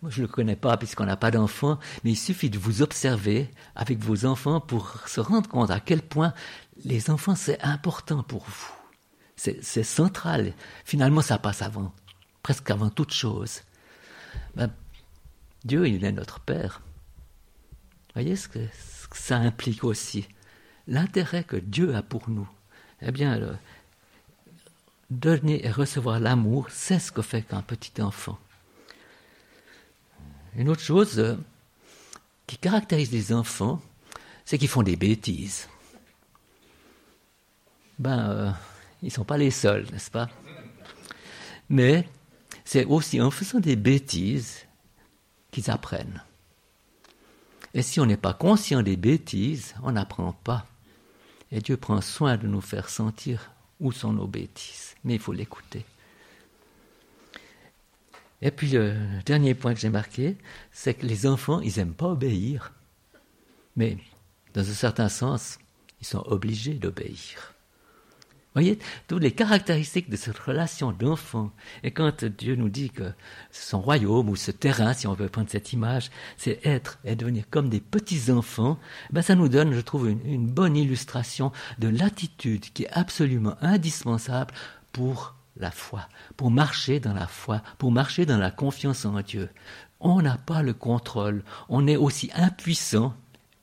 Moi, 0.00 0.10
je 0.10 0.22
ne 0.22 0.26
le 0.26 0.32
connais 0.32 0.56
pas 0.56 0.76
puisqu'on 0.76 1.06
n'a 1.06 1.16
pas 1.16 1.30
d'enfants, 1.30 1.78
mais 2.02 2.10
il 2.10 2.16
suffit 2.16 2.50
de 2.50 2.58
vous 2.58 2.82
observer 2.82 3.50
avec 3.76 3.98
vos 3.98 4.24
enfants 4.26 4.60
pour 4.60 5.06
se 5.06 5.20
rendre 5.20 5.48
compte 5.48 5.70
à 5.70 5.80
quel 5.80 6.02
point 6.02 6.34
les 6.84 7.10
enfants, 7.10 7.36
c'est 7.36 7.62
important 7.62 8.22
pour 8.22 8.44
vous. 8.44 8.72
C'est 9.36 9.82
central. 9.82 10.54
Finalement, 10.84 11.20
ça 11.20 11.38
passe 11.38 11.62
avant 11.62 11.92
presque 12.42 12.70
avant 12.70 12.90
toute 12.90 13.12
chose. 13.12 13.62
Ben, 14.56 14.70
Dieu, 15.64 15.86
il 15.86 16.04
est 16.04 16.12
notre 16.12 16.40
Père. 16.40 16.82
Voyez 18.14 18.36
ce 18.36 18.48
que, 18.48 18.58
ça 19.12 19.36
implique 19.36 19.84
aussi. 19.84 20.26
L'intérêt 20.86 21.44
que 21.44 21.56
Dieu 21.56 21.94
a 21.94 22.02
pour 22.02 22.28
nous. 22.28 22.48
Eh 23.00 23.12
bien, 23.12 23.58
donner 25.18 25.64
et 25.64 25.70
recevoir 25.70 26.20
l'amour, 26.20 26.66
c'est 26.70 26.98
ce 26.98 27.12
que 27.12 27.22
fait 27.22 27.42
qu'un 27.42 27.62
petit 27.62 28.00
enfant. 28.02 28.38
Une 30.56 30.68
autre 30.68 30.82
chose 30.82 31.18
euh, 31.18 31.36
qui 32.46 32.58
caractérise 32.58 33.12
les 33.12 33.32
enfants, 33.32 33.80
c'est 34.44 34.58
qu'ils 34.58 34.68
font 34.68 34.82
des 34.82 34.96
bêtises. 34.96 35.68
Ben, 37.98 38.30
euh, 38.30 38.50
ils 39.02 39.06
ne 39.06 39.10
sont 39.10 39.24
pas 39.24 39.38
les 39.38 39.50
seuls, 39.50 39.86
n'est-ce 39.92 40.10
pas? 40.10 40.28
Mais 41.68 42.08
c'est 42.64 42.84
aussi 42.84 43.20
en 43.20 43.30
faisant 43.30 43.60
des 43.60 43.76
bêtises 43.76 44.66
qu'ils 45.50 45.70
apprennent. 45.70 46.22
Et 47.74 47.82
si 47.82 48.00
on 48.00 48.06
n'est 48.06 48.16
pas 48.16 48.34
conscient 48.34 48.82
des 48.82 48.96
bêtises, 48.96 49.74
on 49.82 49.92
n'apprend 49.92 50.32
pas. 50.32 50.66
Et 51.50 51.60
Dieu 51.60 51.76
prend 51.76 52.00
soin 52.00 52.36
de 52.36 52.46
nous 52.46 52.60
faire 52.60 52.88
sentir 52.88 53.50
où 53.82 53.92
sont 53.92 54.14
nos. 54.14 54.30
Mais 55.04 55.14
il 55.14 55.18
faut 55.18 55.34
l'écouter. 55.34 55.84
Et 58.40 58.50
puis 58.50 58.70
le 58.70 58.96
dernier 59.26 59.54
point 59.54 59.74
que 59.74 59.80
j'ai 59.80 59.90
marqué, 59.90 60.36
c'est 60.72 60.94
que 60.94 61.06
les 61.06 61.26
enfants, 61.26 61.60
ils 61.60 61.76
n'aiment 61.76 61.94
pas 61.94 62.08
obéir. 62.08 62.72
Mais 63.76 63.98
dans 64.54 64.62
un 64.62 64.74
certain 64.74 65.08
sens, 65.08 65.58
ils 66.00 66.06
sont 66.06 66.24
obligés 66.26 66.74
d'obéir 66.74 67.51
voyez, 68.54 68.78
toutes 69.08 69.22
les 69.22 69.32
caractéristiques 69.32 70.10
de 70.10 70.16
cette 70.16 70.38
relation 70.38 70.92
d'enfant. 70.92 71.50
Et 71.82 71.90
quand 71.90 72.24
Dieu 72.24 72.54
nous 72.54 72.68
dit 72.68 72.90
que 72.90 73.12
son 73.50 73.80
royaume 73.80 74.28
ou 74.28 74.36
ce 74.36 74.50
terrain, 74.50 74.92
si 74.92 75.06
on 75.06 75.14
veut 75.14 75.28
prendre 75.28 75.50
cette 75.50 75.72
image, 75.72 76.10
c'est 76.36 76.64
être 76.66 76.98
et 77.04 77.16
devenir 77.16 77.44
comme 77.50 77.68
des 77.68 77.80
petits-enfants, 77.80 78.78
ben 79.10 79.22
ça 79.22 79.34
nous 79.34 79.48
donne, 79.48 79.72
je 79.72 79.80
trouve, 79.80 80.10
une, 80.10 80.26
une 80.26 80.46
bonne 80.46 80.76
illustration 80.76 81.52
de 81.78 81.88
l'attitude 81.88 82.72
qui 82.72 82.84
est 82.84 82.92
absolument 82.92 83.56
indispensable 83.62 84.52
pour 84.92 85.34
la 85.56 85.70
foi, 85.70 86.08
pour 86.36 86.50
marcher 86.50 87.00
dans 87.00 87.14
la 87.14 87.26
foi, 87.26 87.62
pour 87.78 87.92
marcher 87.92 88.26
dans 88.26 88.38
la 88.38 88.50
confiance 88.50 89.04
en 89.04 89.20
Dieu. 89.20 89.50
On 90.00 90.20
n'a 90.20 90.36
pas 90.36 90.62
le 90.62 90.74
contrôle, 90.74 91.44
on 91.68 91.86
est 91.86 91.96
aussi 91.96 92.30
impuissant, 92.34 93.14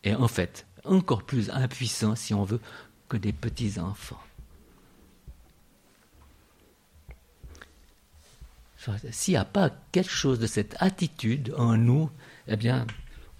et 0.04 0.16
en 0.16 0.28
fait, 0.28 0.66
encore 0.86 1.24
plus 1.24 1.50
impuissant, 1.50 2.16
si 2.16 2.34
on 2.34 2.44
veut, 2.44 2.62
que 3.10 3.18
des 3.18 3.34
petits-enfants. 3.34 4.20
S'il 9.12 9.34
n'y 9.34 9.38
a 9.38 9.46
pas 9.46 9.70
quelque 9.92 10.12
chose 10.12 10.40
de 10.40 10.48
cette 10.48 10.76
attitude 10.80 11.54
en 11.58 11.76
nous, 11.76 12.10
eh 12.48 12.56
bien, 12.56 12.88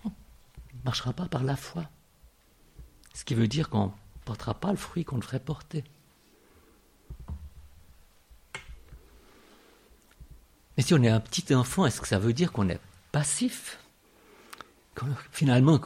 on 0.04 0.10
ne 0.10 0.84
marchera 0.84 1.14
pas 1.14 1.28
par 1.28 1.44
la 1.44 1.56
foi. 1.56 1.90
Ce 3.14 3.24
qui 3.24 3.36
veut 3.36 3.48
dire 3.48 3.70
qu'on 3.70 3.88
ne 3.88 4.22
portera 4.26 4.54
pas 4.54 4.72
le 4.72 4.78
fruit 4.78 5.06
qu'on 5.06 5.18
devrait 5.18 5.40
porter. 5.40 5.84
Mais 10.76 10.84
si 10.84 10.94
on 10.94 11.04
est 11.04 11.10
un 11.10 11.20
petit 11.20 11.54
enfant, 11.56 11.86
est-ce 11.86 12.02
que 12.02 12.08
ça 12.08 12.20
veut 12.20 12.34
dire 12.34 12.52
qu'on 12.52 12.70
est 12.70 12.80
passif? 13.12 13.80
Finalement, 15.32 15.80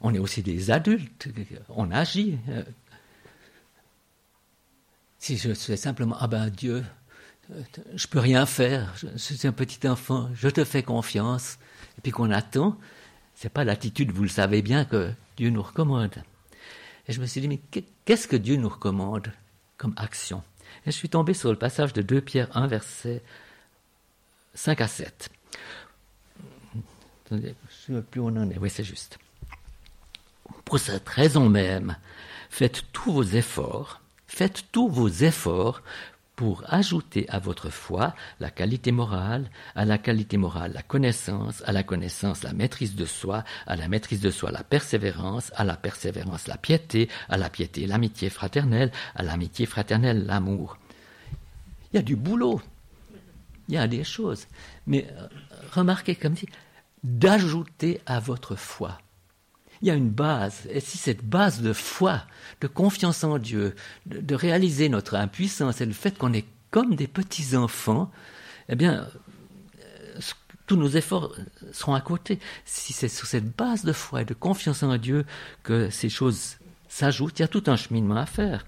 on 0.00 0.14
est 0.14 0.18
aussi 0.18 0.42
des 0.42 0.70
adultes, 0.70 1.28
on 1.68 1.90
agit. 1.90 2.38
Si 5.18 5.36
je 5.36 5.52
fais 5.52 5.76
simplement, 5.76 6.16
ah 6.18 6.26
ben 6.26 6.48
Dieu, 6.48 6.84
je 7.94 8.06
peux 8.06 8.18
rien 8.18 8.46
faire, 8.46 8.94
je, 8.96 9.08
suis 9.16 9.46
un 9.46 9.52
petit 9.52 9.86
enfant, 9.88 10.30
je 10.34 10.48
te 10.48 10.64
fais 10.64 10.82
confiance, 10.82 11.58
et 11.98 12.00
puis 12.00 12.12
qu'on 12.12 12.30
attend, 12.30 12.78
c'est 13.34 13.52
pas 13.52 13.64
l'attitude, 13.64 14.12
vous 14.12 14.22
le 14.22 14.28
savez 14.28 14.62
bien, 14.62 14.84
que 14.84 15.12
Dieu 15.36 15.50
nous 15.50 15.62
recommande. 15.62 16.14
Et 17.06 17.12
je 17.12 17.20
me 17.20 17.26
suis 17.26 17.40
dit, 17.40 17.48
mais 17.48 17.60
qu'est-ce 18.04 18.28
que 18.28 18.36
Dieu 18.36 18.56
nous 18.56 18.68
recommande 18.68 19.32
comme 19.76 19.94
action? 19.96 20.42
Et 20.86 20.90
je 20.90 20.96
suis 20.96 21.08
tombé 21.08 21.34
sur 21.34 21.50
le 21.50 21.58
passage 21.58 21.92
de 21.92 22.02
2 22.02 22.20
Pierre 22.20 22.56
1, 22.56 22.66
verset 22.66 23.22
5 24.54 24.80
à 24.80 24.88
7. 24.88 25.30
Attendez, 27.26 27.54
je 27.86 27.92
ne 27.92 28.00
sais 28.00 28.06
plus 28.06 28.20
où 28.20 28.28
on 28.28 28.36
en 28.36 28.50
est, 28.50 28.58
oui, 28.58 28.70
c'est 28.70 28.84
juste. 28.84 29.18
Pour 30.64 30.78
cette 30.78 31.08
raison 31.08 31.48
même, 31.48 31.96
faites 32.48 32.84
tous 32.92 33.12
vos 33.12 33.22
efforts, 33.22 34.00
faites 34.26 34.64
tous 34.72 34.88
vos 34.88 35.08
efforts 35.08 35.82
pour 36.36 36.64
ajouter 36.66 37.26
à 37.28 37.38
votre 37.38 37.70
foi 37.70 38.14
la 38.40 38.50
qualité 38.50 38.92
morale, 38.92 39.50
à 39.74 39.84
la 39.84 39.98
qualité 39.98 40.36
morale 40.36 40.72
la 40.72 40.82
connaissance, 40.82 41.62
à 41.66 41.72
la 41.72 41.82
connaissance 41.82 42.42
la 42.42 42.52
maîtrise 42.52 42.96
de 42.96 43.04
soi, 43.04 43.44
à 43.66 43.76
la 43.76 43.88
maîtrise 43.88 44.20
de 44.20 44.30
soi 44.30 44.50
la 44.50 44.64
persévérance, 44.64 45.52
à 45.54 45.64
la 45.64 45.76
persévérance 45.76 46.48
la 46.48 46.56
piété, 46.56 47.08
à 47.28 47.36
la 47.36 47.50
piété 47.50 47.86
l'amitié 47.86 48.30
fraternelle, 48.30 48.90
à 49.14 49.22
l'amitié 49.22 49.66
fraternelle 49.66 50.26
l'amour. 50.26 50.78
Il 51.92 51.96
y 51.96 51.98
a 51.98 52.02
du 52.02 52.16
boulot, 52.16 52.60
il 53.68 53.74
y 53.74 53.78
a 53.78 53.86
des 53.86 54.04
choses, 54.04 54.46
mais 54.86 55.06
euh, 55.12 55.28
remarquez 55.72 56.16
comme 56.16 56.34
dit, 56.34 56.48
d'ajouter 57.04 58.00
à 58.06 58.18
votre 58.18 58.56
foi 58.56 58.98
il 59.82 59.88
y 59.88 59.90
a 59.90 59.94
une 59.94 60.10
base. 60.10 60.66
Et 60.70 60.80
si 60.80 60.98
cette 60.98 61.24
base 61.24 61.60
de 61.60 61.72
foi, 61.72 62.22
de 62.60 62.66
confiance 62.66 63.24
en 63.24 63.38
Dieu, 63.38 63.74
de, 64.06 64.34
réaliser 64.34 64.88
notre 64.88 65.16
impuissance 65.16 65.80
et 65.80 65.86
le 65.86 65.92
fait 65.92 66.16
qu'on 66.16 66.32
est 66.32 66.46
comme 66.70 66.94
des 66.94 67.06
petits-enfants, 67.06 68.10
eh 68.68 68.76
bien, 68.76 69.06
tous 70.66 70.76
nos 70.76 70.88
efforts 70.88 71.34
seront 71.72 71.94
à 71.94 72.00
côté. 72.00 72.38
Si 72.64 72.92
c'est 72.92 73.08
sur 73.08 73.26
cette 73.26 73.56
base 73.56 73.84
de 73.84 73.92
foi 73.92 74.22
et 74.22 74.24
de 74.24 74.34
confiance 74.34 74.82
en 74.82 74.96
Dieu 74.96 75.24
que 75.62 75.90
ces 75.90 76.08
choses 76.08 76.56
s'ajoutent, 76.88 77.38
il 77.38 77.42
y 77.42 77.44
a 77.44 77.48
tout 77.48 77.64
un 77.66 77.76
cheminement 77.76 78.16
à 78.16 78.26
faire. 78.26 78.64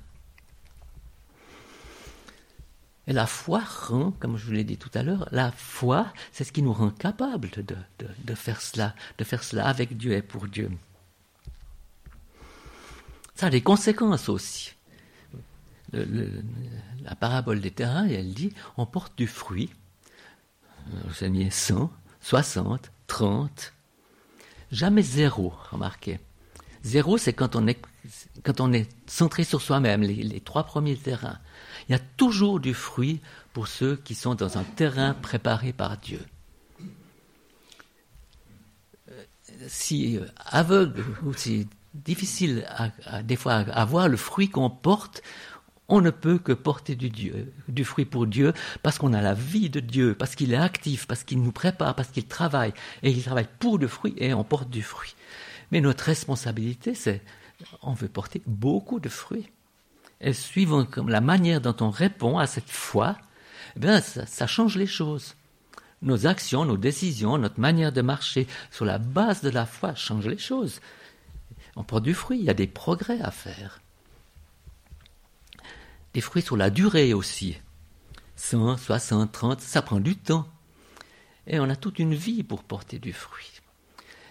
Et 3.08 3.12
la 3.12 3.26
foi 3.26 3.60
rend, 3.60 4.10
comme 4.18 4.36
je 4.36 4.44
vous 4.44 4.52
l'ai 4.52 4.64
dit 4.64 4.78
tout 4.78 4.90
à 4.94 5.02
l'heure, 5.02 5.28
la 5.30 5.52
foi, 5.52 6.12
c'est 6.32 6.42
ce 6.42 6.50
qui 6.50 6.62
nous 6.62 6.72
rend 6.72 6.90
capable 6.90 7.50
de, 7.50 7.76
de, 8.24 8.34
faire 8.34 8.60
cela, 8.60 8.94
de 9.18 9.24
faire 9.24 9.44
cela 9.44 9.66
avec 9.66 9.96
Dieu 9.96 10.12
et 10.12 10.22
pour 10.22 10.48
Dieu. 10.48 10.70
Ça 13.36 13.46
a 13.46 13.50
des 13.50 13.60
conséquences 13.60 14.28
aussi. 14.28 14.72
la 15.92 17.14
parabole 17.14 17.60
des 17.60 17.70
terrains, 17.70 18.06
elle 18.08 18.34
dit, 18.34 18.52
on 18.76 18.86
porte 18.86 19.16
du 19.16 19.26
fruit. 19.26 19.70
J'ai 21.18 21.28
mis 21.28 21.50
100, 21.50 21.90
60, 22.20 22.90
30, 23.06 23.72
jamais 24.72 25.02
zéro, 25.02 25.52
remarquez. 25.70 26.18
Zéro, 26.82 27.18
c'est 27.18 27.32
quand 27.32 27.56
on 27.56 27.66
est, 27.66 27.80
quand 28.42 28.60
on 28.60 28.72
est 28.72 28.88
centré 29.06 29.44
sur 29.44 29.60
soi-même, 29.60 30.02
les 30.02 30.40
trois 30.40 30.64
premiers 30.64 30.96
terrains. 30.96 31.38
Il 31.88 31.92
y 31.92 31.94
a 31.94 32.00
toujours 32.16 32.60
du 32.60 32.74
fruit 32.74 33.20
pour 33.52 33.68
ceux 33.68 33.96
qui 33.96 34.14
sont 34.14 34.34
dans 34.34 34.58
un 34.58 34.64
terrain 34.64 35.14
préparé 35.14 35.72
par 35.72 35.98
Dieu. 35.98 36.20
Euh, 39.10 39.24
si 39.68 40.16
euh, 40.16 40.26
aveugle 40.36 41.04
ou 41.24 41.32
si 41.32 41.68
difficile 42.04 42.66
à, 42.68 43.22
des 43.22 43.36
fois 43.36 43.54
à, 43.54 43.84
voir 43.84 44.08
le 44.08 44.16
fruit 44.16 44.48
qu'on 44.48 44.70
porte, 44.70 45.22
on 45.88 46.00
ne 46.00 46.10
peut 46.10 46.38
que 46.38 46.52
porter 46.52 46.96
du 46.96 47.10
Dieu, 47.10 47.52
du 47.68 47.84
fruit 47.84 48.04
pour 48.04 48.26
Dieu, 48.26 48.52
parce 48.82 48.98
qu'on 48.98 49.12
a 49.12 49.22
la 49.22 49.34
vie 49.34 49.70
de 49.70 49.80
Dieu, 49.80 50.14
parce 50.18 50.34
qu'il 50.34 50.52
est 50.52 50.56
actif, 50.56 51.06
parce 51.06 51.22
qu'il 51.22 51.42
nous 51.42 51.52
prépare, 51.52 51.94
parce 51.94 52.08
qu'il 52.08 52.26
travaille, 52.26 52.72
et 53.02 53.10
il 53.10 53.22
travaille 53.22 53.48
pour 53.58 53.78
le 53.78 53.86
fruit, 53.86 54.14
et 54.18 54.34
on 54.34 54.42
porte 54.42 54.70
du 54.70 54.82
fruit. 54.82 55.14
Mais 55.70 55.80
notre 55.80 56.04
responsabilité, 56.04 56.94
c'est, 56.94 57.22
on 57.82 57.92
veut 57.92 58.08
porter 58.08 58.42
beaucoup 58.46 59.00
de 59.00 59.08
fruits 59.08 59.48
et 60.20 60.32
suivant 60.32 60.86
la 61.06 61.20
manière 61.20 61.60
dont 61.60 61.76
on 61.80 61.90
répond 61.90 62.38
à 62.38 62.46
cette 62.46 62.70
foi, 62.70 63.16
eh 63.76 63.80
bien, 63.80 64.00
ça, 64.00 64.46
change 64.46 64.76
les 64.76 64.86
choses. 64.86 65.34
Nos 66.02 66.26
actions, 66.26 66.64
nos 66.64 66.76
décisions, 66.76 67.38
notre 67.38 67.60
manière 67.60 67.92
de 67.92 68.02
marcher 68.02 68.46
sur 68.70 68.84
la 68.84 68.98
base 68.98 69.42
de 69.42 69.50
la 69.50 69.66
foi 69.66 69.94
changent 69.94 70.28
les 70.28 70.38
choses. 70.38 70.80
On 71.76 71.84
porte 71.84 72.04
du 72.04 72.14
fruit, 72.14 72.38
il 72.38 72.44
y 72.44 72.50
a 72.50 72.54
des 72.54 72.66
progrès 72.66 73.20
à 73.20 73.30
faire. 73.30 73.80
Des 76.14 76.22
fruits 76.22 76.42
sur 76.42 76.56
la 76.56 76.70
durée 76.70 77.12
aussi. 77.12 77.56
100, 78.36 78.78
60, 78.78 79.30
30, 79.30 79.60
ça 79.60 79.82
prend 79.82 80.00
du 80.00 80.16
temps. 80.16 80.46
Et 81.46 81.60
on 81.60 81.68
a 81.68 81.76
toute 81.76 81.98
une 81.98 82.14
vie 82.14 82.42
pour 82.42 82.64
porter 82.64 82.98
du 82.98 83.12
fruit. 83.12 83.60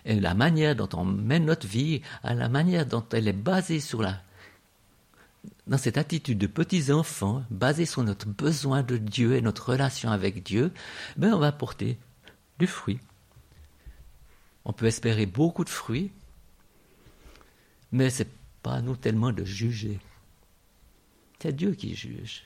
Et 0.05 0.19
la 0.19 0.33
manière 0.33 0.75
dont 0.75 0.89
on 0.93 1.05
mène 1.05 1.45
notre 1.45 1.67
vie, 1.67 2.01
à 2.23 2.33
la 2.33 2.49
manière 2.49 2.85
dont 2.85 3.05
elle 3.11 3.27
est 3.27 3.33
basée 3.33 3.79
sur 3.79 4.01
la 4.01 4.21
dans 5.67 5.77
cette 5.77 5.97
attitude 5.97 6.37
de 6.37 6.47
petits 6.47 6.91
enfants, 6.91 7.43
basée 7.49 7.85
sur 7.85 8.03
notre 8.03 8.27
besoin 8.27 8.83
de 8.83 8.97
Dieu 8.97 9.35
et 9.35 9.41
notre 9.41 9.69
relation 9.69 10.09
avec 10.11 10.43
Dieu, 10.43 10.71
ben 11.17 11.33
on 11.33 11.39
va 11.39 11.51
porter 11.51 11.97
du 12.59 12.67
fruit. 12.67 12.99
On 14.63 14.73
peut 14.73 14.85
espérer 14.85 15.25
beaucoup 15.25 15.63
de 15.63 15.69
fruits, 15.69 16.11
mais 17.95 18.09
ce 18.09 18.23
n'est 18.23 18.29
pas 18.61 18.73
à 18.73 18.81
nous 18.81 18.97
tellement 18.97 19.31
de 19.31 19.45
juger. 19.45 19.99
C'est 21.39 21.55
Dieu 21.55 21.71
qui 21.71 21.95
juge. 21.95 22.43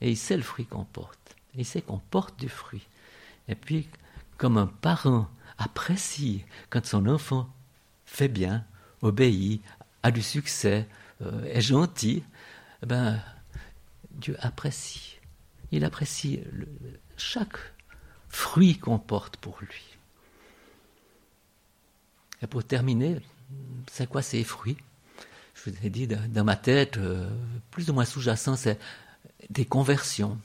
Et 0.00 0.10
il 0.10 0.16
sait 0.16 0.36
le 0.36 0.42
fruit 0.44 0.66
qu'on 0.66 0.84
porte. 0.84 1.34
Il 1.56 1.64
sait 1.64 1.82
qu'on 1.82 1.98
porte 1.98 2.38
du 2.38 2.48
fruit. 2.48 2.86
Et 3.48 3.56
puis, 3.56 3.88
comme 4.36 4.56
un 4.56 4.68
parent 4.68 5.28
apprécie 5.58 6.44
quand 6.70 6.86
son 6.86 7.08
enfant 7.08 7.52
fait 8.06 8.28
bien, 8.28 8.64
obéit, 9.02 9.62
a 10.04 10.12
du 10.12 10.22
succès, 10.22 10.86
euh, 11.22 11.44
est 11.46 11.60
gentil, 11.60 12.22
eh 12.84 12.86
ben, 12.86 13.20
Dieu 14.12 14.36
apprécie. 14.38 15.18
Il 15.72 15.84
apprécie 15.84 16.40
chaque 17.16 17.58
fruit 18.28 18.78
qu'on 18.78 19.00
porte 19.00 19.38
pour 19.38 19.58
lui. 19.60 19.82
Et 22.42 22.46
pour 22.46 22.62
terminer, 22.62 23.20
c'est 23.90 24.08
quoi 24.08 24.22
ces 24.22 24.44
fruits? 24.44 24.76
Je 25.54 25.70
vous 25.70 25.76
ai 25.84 25.90
dit, 25.90 26.06
dans 26.06 26.44
ma 26.44 26.56
tête, 26.56 26.98
euh, 26.98 27.28
plus 27.70 27.90
ou 27.90 27.92
moins 27.92 28.04
sous-jacent, 28.04 28.56
c'est 28.56 28.78
des 29.50 29.64
conversions. 29.64 30.38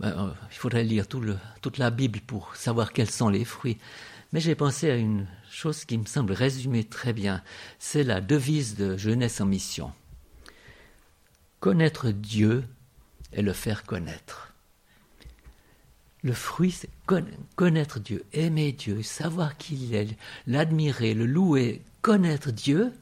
Ben, 0.00 0.08
euh, 0.18 0.32
il 0.50 0.56
faudrait 0.56 0.82
lire 0.82 1.06
toute 1.06 1.78
la 1.78 1.90
Bible 1.90 2.20
pour 2.20 2.56
savoir 2.56 2.92
quels 2.92 3.10
sont 3.10 3.28
les 3.28 3.44
fruits. 3.44 3.78
Mais 4.32 4.40
j'ai 4.40 4.54
pensé 4.54 4.90
à 4.90 4.96
une 4.96 5.26
chose 5.50 5.84
qui 5.84 5.98
me 5.98 6.06
semble 6.06 6.32
résumer 6.32 6.84
très 6.84 7.12
bien. 7.12 7.42
C'est 7.78 8.02
la 8.02 8.20
devise 8.20 8.74
de 8.76 8.96
Jeunesse 8.96 9.40
en 9.40 9.46
mission. 9.46 9.92
Connaître 11.60 12.10
Dieu 12.10 12.64
et 13.32 13.42
le 13.42 13.52
faire 13.52 13.84
connaître. 13.84 14.51
Le 16.22 16.32
fruit, 16.32 16.70
c'est 16.70 16.90
connaître 17.56 17.98
Dieu, 17.98 18.24
aimer 18.32 18.72
Dieu, 18.72 19.02
savoir 19.02 19.56
qui 19.56 19.74
il 19.74 19.94
est, 19.94 20.16
l'admirer, 20.46 21.14
le 21.14 21.26
louer, 21.26 21.82
connaître 22.00 22.52
Dieu, 22.52 22.92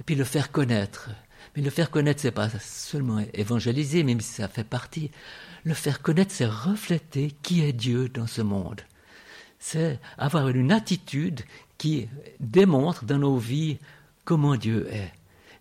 et 0.00 0.02
puis 0.04 0.16
le 0.16 0.24
faire 0.24 0.50
connaître. 0.50 1.10
Mais 1.54 1.62
le 1.62 1.70
faire 1.70 1.90
connaître, 1.90 2.20
c'est 2.20 2.32
pas 2.32 2.50
seulement 2.58 3.24
évangéliser, 3.32 4.02
même 4.02 4.20
si 4.20 4.34
ça 4.34 4.48
fait 4.48 4.64
partie. 4.64 5.10
Le 5.64 5.74
faire 5.74 6.02
connaître, 6.02 6.32
c'est 6.34 6.46
refléter 6.46 7.32
qui 7.42 7.62
est 7.62 7.72
Dieu 7.72 8.08
dans 8.08 8.26
ce 8.26 8.42
monde 8.42 8.82
c'est 9.58 9.98
avoir 10.16 10.48
une 10.48 10.72
attitude 10.72 11.40
qui 11.76 12.08
démontre 12.40 13.04
dans 13.04 13.18
nos 13.18 13.36
vies 13.36 13.78
comment 14.24 14.56
Dieu 14.56 14.88
est. 14.92 15.12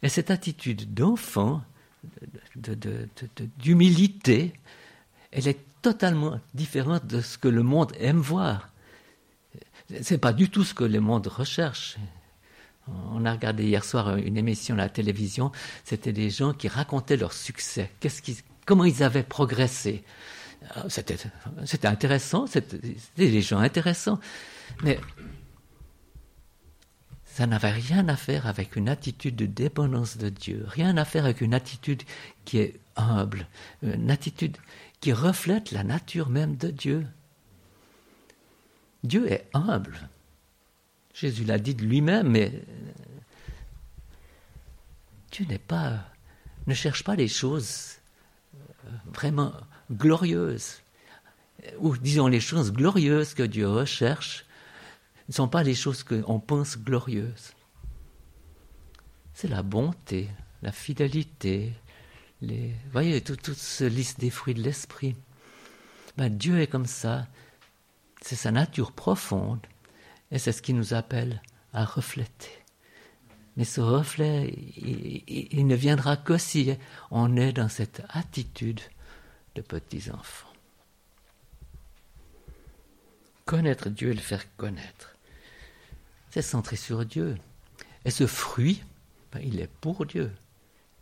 Et 0.03 0.09
cette 0.09 0.31
attitude 0.31 0.93
d'enfant, 0.93 1.61
d'humilité, 3.57 4.53
elle 5.31 5.47
est 5.47 5.59
totalement 5.91 6.41
différente 6.53 7.07
de 7.07 7.21
ce 7.21 7.37
que 7.37 7.47
le 7.47 7.63
monde 7.63 7.93
aime 7.99 8.19
voir. 8.19 8.69
Ce 10.01 10.13
n'est 10.13 10.17
pas 10.19 10.33
du 10.33 10.49
tout 10.49 10.65
ce 10.65 10.73
que 10.73 10.83
le 10.83 10.99
monde 10.99 11.27
recherche. 11.27 11.95
On 13.13 13.23
a 13.25 13.31
regardé 13.31 13.63
hier 13.63 13.85
soir 13.85 14.17
une 14.17 14.35
émission 14.35 14.75
à 14.75 14.79
la 14.79 14.89
télévision, 14.89 15.53
c'était 15.85 16.11
des 16.11 16.29
gens 16.29 16.51
qui 16.53 16.67
racontaient 16.67 17.15
leur 17.15 17.31
succès, 17.31 17.89
comment 18.65 18.83
ils 18.83 19.01
avaient 19.01 19.23
progressé? 19.23 20.03
C'était 20.89 21.87
intéressant, 21.87 22.47
c'était 22.47 22.79
des 23.15 23.41
gens 23.41 23.59
intéressants. 23.59 24.19
Mais 24.83 24.99
ça 27.23 27.45
n'avait 27.45 27.71
rien 27.71 28.09
à 28.09 28.17
faire 28.17 28.45
avec 28.47 28.75
une 28.75 28.89
attitude 28.89 29.35
de 29.35 29.45
dépendance 29.45 30.17
de 30.17 30.29
Dieu, 30.29 30.65
rien 30.67 30.97
à 30.97 31.05
faire 31.05 31.23
avec 31.25 31.39
une 31.39 31.53
attitude 31.53 32.03
qui 32.45 32.57
est 32.57 32.79
humble, 32.97 33.47
une 33.83 34.09
attitude 34.09 34.57
qui 34.99 35.13
reflète 35.13 35.71
la 35.71 35.83
nature 35.83 36.29
même 36.29 36.55
de 36.57 36.69
Dieu. 36.69 37.07
Dieu 39.03 39.31
est 39.31 39.47
humble. 39.53 40.09
Jésus 41.13 41.45
l'a 41.45 41.59
dit 41.59 41.75
de 41.75 41.83
lui-même, 41.83 42.29
mais 42.29 42.51
Dieu 45.31 45.45
n'est 45.45 45.57
pas, 45.59 45.99
ne 46.67 46.73
cherche 46.73 47.03
pas 47.03 47.15
les 47.15 47.27
choses 47.27 47.97
vraiment 49.05 49.53
glorieuses, 49.91 50.81
ou 51.79 51.97
disons 51.97 52.27
les 52.27 52.39
choses 52.39 52.71
glorieuses 52.71 53.33
que 53.33 53.43
Dieu 53.43 53.67
recherche, 53.67 54.45
ne 55.27 55.33
sont 55.33 55.47
pas 55.47 55.63
les 55.63 55.75
choses 55.75 56.03
qu'on 56.03 56.39
pense 56.39 56.77
glorieuses. 56.77 57.53
C'est 59.33 59.49
la 59.49 59.63
bonté, 59.63 60.29
la 60.61 60.71
fidélité, 60.71 61.73
les, 62.41 62.73
voyez, 62.91 63.21
toute 63.21 63.53
cette 63.53 63.91
liste 63.91 64.19
des 64.19 64.29
fruits 64.29 64.53
de 64.53 64.61
l'esprit. 64.61 65.15
Ben, 66.17 66.29
Dieu 66.29 66.59
est 66.59 66.67
comme 66.67 66.85
ça, 66.85 67.27
c'est 68.21 68.35
sa 68.35 68.51
nature 68.51 68.91
profonde, 68.91 69.65
et 70.31 70.39
c'est 70.39 70.51
ce 70.51 70.61
qui 70.61 70.73
nous 70.73 70.93
appelle 70.93 71.41
à 71.73 71.85
refléter. 71.85 72.51
Mais 73.55 73.65
ce 73.65 73.81
reflet, 73.81 74.53
il, 74.77 75.65
ne 75.65 75.75
viendra 75.75 76.15
que 76.15 76.37
si 76.37 76.75
on 77.09 77.35
est 77.37 77.53
dans 77.53 77.69
cette 77.69 78.03
attitude 78.09 78.81
de 79.55 79.61
petits 79.61 80.11
enfants. 80.11 80.53
Connaître 83.45 83.89
Dieu 83.89 84.11
et 84.11 84.13
le 84.13 84.19
faire 84.19 84.43
connaître, 84.57 85.15
c'est 86.29 86.43
centrer 86.43 86.75
sur 86.75 87.03
Dieu. 87.05 87.37
Et 88.05 88.11
ce 88.11 88.27
fruit, 88.27 88.83
ben, 89.31 89.41
il 89.43 89.59
est 89.59 89.71
pour 89.81 90.05
Dieu. 90.05 90.31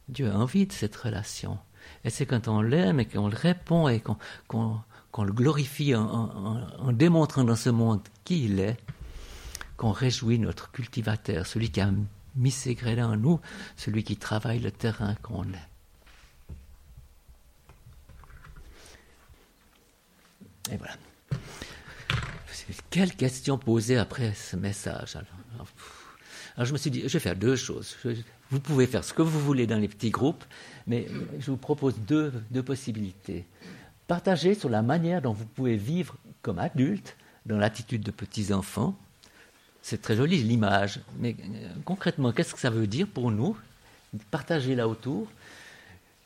Dieu 0.09 0.29
a 0.29 0.35
envie 0.35 0.67
cette 0.71 0.95
relation. 0.95 1.57
Et 2.03 2.09
c'est 2.09 2.25
quand 2.25 2.47
on 2.47 2.61
l'aime 2.61 2.99
et 2.99 3.05
qu'on 3.05 3.27
le 3.27 3.35
répond 3.35 3.87
et 3.87 4.01
qu'on 4.47 5.23
le 5.23 5.33
glorifie 5.33 5.95
en, 5.95 6.91
démontrant 6.91 7.43
dans 7.43 7.55
ce 7.55 7.69
monde 7.69 8.01
qui 8.23 8.45
il 8.45 8.59
est, 8.59 8.77
qu'on 9.77 9.91
réjouit 9.91 10.39
notre 10.39 10.71
cultivateur, 10.71 11.45
celui 11.45 11.69
qui 11.69 11.81
a 11.81 11.91
mis 12.35 12.51
ses 12.51 12.75
graines 12.75 13.03
en 13.03 13.17
nous, 13.17 13.39
celui 13.75 14.03
qui 14.03 14.17
travaille 14.17 14.59
le 14.59 14.71
terrain 14.71 15.15
qu'on 15.21 15.43
est. 15.43 15.69
Et 20.71 20.77
voilà. 20.77 20.95
Quelle 22.89 23.15
question 23.15 23.57
poser 23.57 23.97
après 23.97 24.33
ce 24.33 24.55
message 24.55 25.17
je 26.63 26.71
me 26.71 26.77
suis 26.77 26.91
dit, 26.91 27.01
je 27.01 27.13
vais 27.13 27.19
faire 27.19 27.35
deux 27.35 27.55
choses. 27.55 27.97
vous 28.49 28.59
pouvez 28.59 28.87
faire 28.87 29.03
ce 29.03 29.13
que 29.13 29.21
vous 29.21 29.39
voulez 29.39 29.67
dans 29.67 29.77
les 29.77 29.87
petits 29.87 30.11
groupes, 30.11 30.43
mais 30.87 31.07
je 31.39 31.51
vous 31.51 31.57
propose 31.57 31.95
deux, 31.99 32.31
deux 32.51 32.63
possibilités. 32.63 33.45
Partager 34.07 34.53
sur 34.53 34.69
la 34.69 34.81
manière 34.81 35.21
dont 35.21 35.33
vous 35.33 35.45
pouvez 35.45 35.75
vivre 35.75 36.15
comme 36.41 36.59
adulte 36.59 37.17
dans 37.45 37.57
l'attitude 37.57 38.03
de 38.03 38.11
petits 38.11 38.53
enfants. 38.53 38.95
C'est 39.81 40.01
très 40.01 40.15
joli 40.15 40.41
l'image, 40.41 40.99
mais 41.19 41.35
euh, 41.39 41.67
concrètement, 41.83 42.31
qu'est-ce 42.31 42.53
que 42.53 42.59
ça 42.59 42.69
veut 42.69 42.87
dire 42.87 43.07
pour 43.07 43.31
nous 43.31 43.57
Partager 44.31 44.75
là 44.75 44.87
autour? 44.87 45.27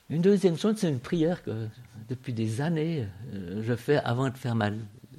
Une 0.09 0.21
deuxième 0.21 0.57
chose, 0.57 0.75
c'est 0.77 0.89
une 0.89 0.99
prière 0.99 1.43
que 1.43 1.67
depuis 2.07 2.33
des 2.33 2.61
années 2.61 3.07
euh, 3.33 3.61
je 3.65 3.75
fais 3.75 3.97
avant 3.97 4.29
de 4.29 4.37
faire 4.37 4.55
ma 4.55 4.69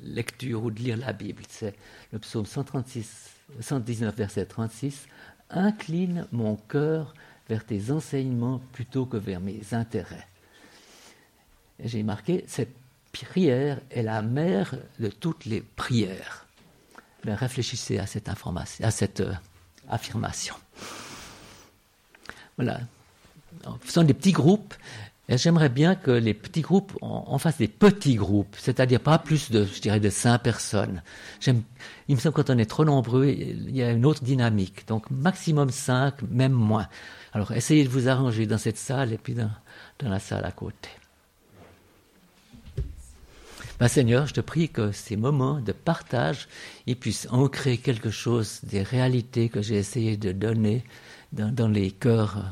lecture 0.02 0.64
ou 0.64 0.70
de 0.70 0.78
lire 0.80 0.96
la 0.96 1.12
Bible. 1.12 1.42
C'est 1.48 1.74
le 2.12 2.18
psaume 2.18 2.46
136, 2.46 3.30
119, 3.60 4.14
verset 4.14 4.46
36. 4.46 5.06
Incline 5.50 6.26
mon 6.32 6.56
cœur 6.56 7.14
vers 7.48 7.64
tes 7.64 7.90
enseignements 7.90 8.60
plutôt 8.72 9.06
que 9.06 9.16
vers 9.16 9.40
mes 9.40 9.60
intérêts. 9.72 10.26
J'ai 11.82 12.02
marqué, 12.02 12.44
cette 12.46 12.74
prière 13.12 13.80
est 13.90 14.02
la 14.02 14.22
mère 14.22 14.74
de 14.98 15.08
toutes 15.08 15.44
les 15.46 15.60
prières. 15.60 16.46
Mais 17.24 17.34
réfléchissez 17.34 17.98
à 17.98 18.06
cette 18.06 18.28
information, 18.28 18.84
à 18.84 18.90
cette 18.90 19.20
euh, 19.20 19.32
affirmation. 19.88 20.54
Voilà. 22.56 22.80
Ce 23.84 23.92
sont 23.92 24.04
des 24.04 24.14
petits 24.14 24.32
groupes 24.32 24.74
j'aimerais 25.36 25.68
bien 25.68 25.94
que 25.94 26.10
les 26.10 26.34
petits 26.34 26.60
groupes, 26.60 26.92
on, 27.02 27.38
fasse 27.38 27.58
des 27.58 27.68
petits 27.68 28.16
groupes, 28.16 28.56
c'est-à-dire 28.58 28.98
pas 28.98 29.16
plus 29.18 29.52
de, 29.52 29.64
je 29.64 29.80
dirais, 29.80 30.00
de 30.00 30.10
cinq 30.10 30.38
personnes. 30.38 31.02
il 31.46 31.54
me 32.08 32.16
semble 32.16 32.34
que 32.34 32.42
quand 32.42 32.50
on 32.52 32.58
est 32.58 32.68
trop 32.68 32.84
nombreux, 32.84 33.26
il 33.26 33.70
y 33.70 33.80
a 33.80 33.92
une 33.92 34.04
autre 34.06 34.24
dynamique. 34.24 34.88
Donc 34.88 35.08
maximum 35.08 35.70
cinq, 35.70 36.22
même 36.22 36.52
moins. 36.52 36.88
Alors 37.32 37.52
essayez 37.52 37.84
de 37.84 37.88
vous 37.88 38.08
arranger 38.08 38.46
dans 38.46 38.58
cette 38.58 38.76
salle 38.76 39.12
et 39.12 39.18
puis 39.18 39.34
dans, 39.34 39.50
la 40.00 40.18
salle 40.18 40.44
à 40.44 40.50
côté. 40.50 40.88
Ben, 43.78 43.86
Seigneur, 43.86 44.26
je 44.26 44.34
te 44.34 44.40
prie 44.40 44.68
que 44.68 44.90
ces 44.90 45.16
moments 45.16 45.60
de 45.60 45.72
partage, 45.72 46.48
ils 46.86 46.96
puissent 46.96 47.28
ancrer 47.30 47.78
quelque 47.78 48.10
chose 48.10 48.60
des 48.64 48.82
réalités 48.82 49.48
que 49.48 49.62
j'ai 49.62 49.76
essayé 49.76 50.16
de 50.16 50.32
donner 50.32 50.84
dans 51.32 51.68
les 51.68 51.92
cœurs, 51.92 52.44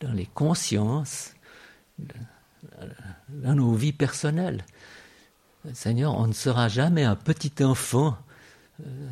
dans 0.00 0.12
les 0.12 0.26
consciences 0.26 1.35
dans 3.28 3.54
nos 3.54 3.74
vies 3.74 3.92
personnelles. 3.92 4.64
Seigneur, 5.72 6.14
on 6.18 6.26
ne 6.26 6.32
sera 6.32 6.68
jamais 6.68 7.04
un 7.04 7.16
petit 7.16 7.64
enfant 7.64 8.16
euh, 8.80 9.08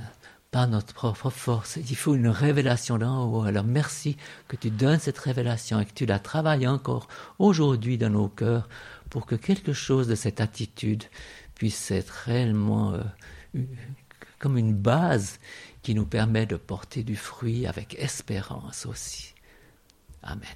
par 0.51 0.69
notre 0.69 0.95
propre 0.95 1.31
force. 1.31 1.77
Il 1.77 1.97
faut 1.97 2.15
une 2.15 2.29
révélation 2.29 2.99
d'en 2.99 3.25
haut. 3.27 3.43
Alors 3.43 3.65
merci 3.65 4.17
que 4.47 4.57
tu 4.57 4.71
donnes 4.71 5.01
cette 5.01 5.19
révélation 5.19 5.81
et 5.81 5.85
que 5.85 5.95
tu 5.95 6.07
la 6.07 6.21
travailles 6.21 6.69
encore 6.69 7.09
aujourd'hui 7.39 7.99
dans 7.99 8.11
nos 8.11 8.29
cœurs 8.29 8.69
pour 9.11 9.27
que 9.27 9.35
quelque 9.35 9.73
chose 9.73 10.07
de 10.07 10.15
cette 10.15 10.41
attitude 10.41 11.05
puisse 11.55 11.91
être 11.91 12.11
réellement 12.27 12.93
euh, 12.93 13.03
comme 14.39 14.59
une 14.59 14.75
base 14.75 15.41
qui 15.83 15.95
nous 15.95 16.07
permet 16.07 16.47
de 16.47 16.57
porter 16.57 17.03
du 17.03 17.17
fruit 17.17 17.67
avec 17.67 17.97
espérance 17.99 18.87
aussi. 18.87 19.35
Amen. 20.23 20.49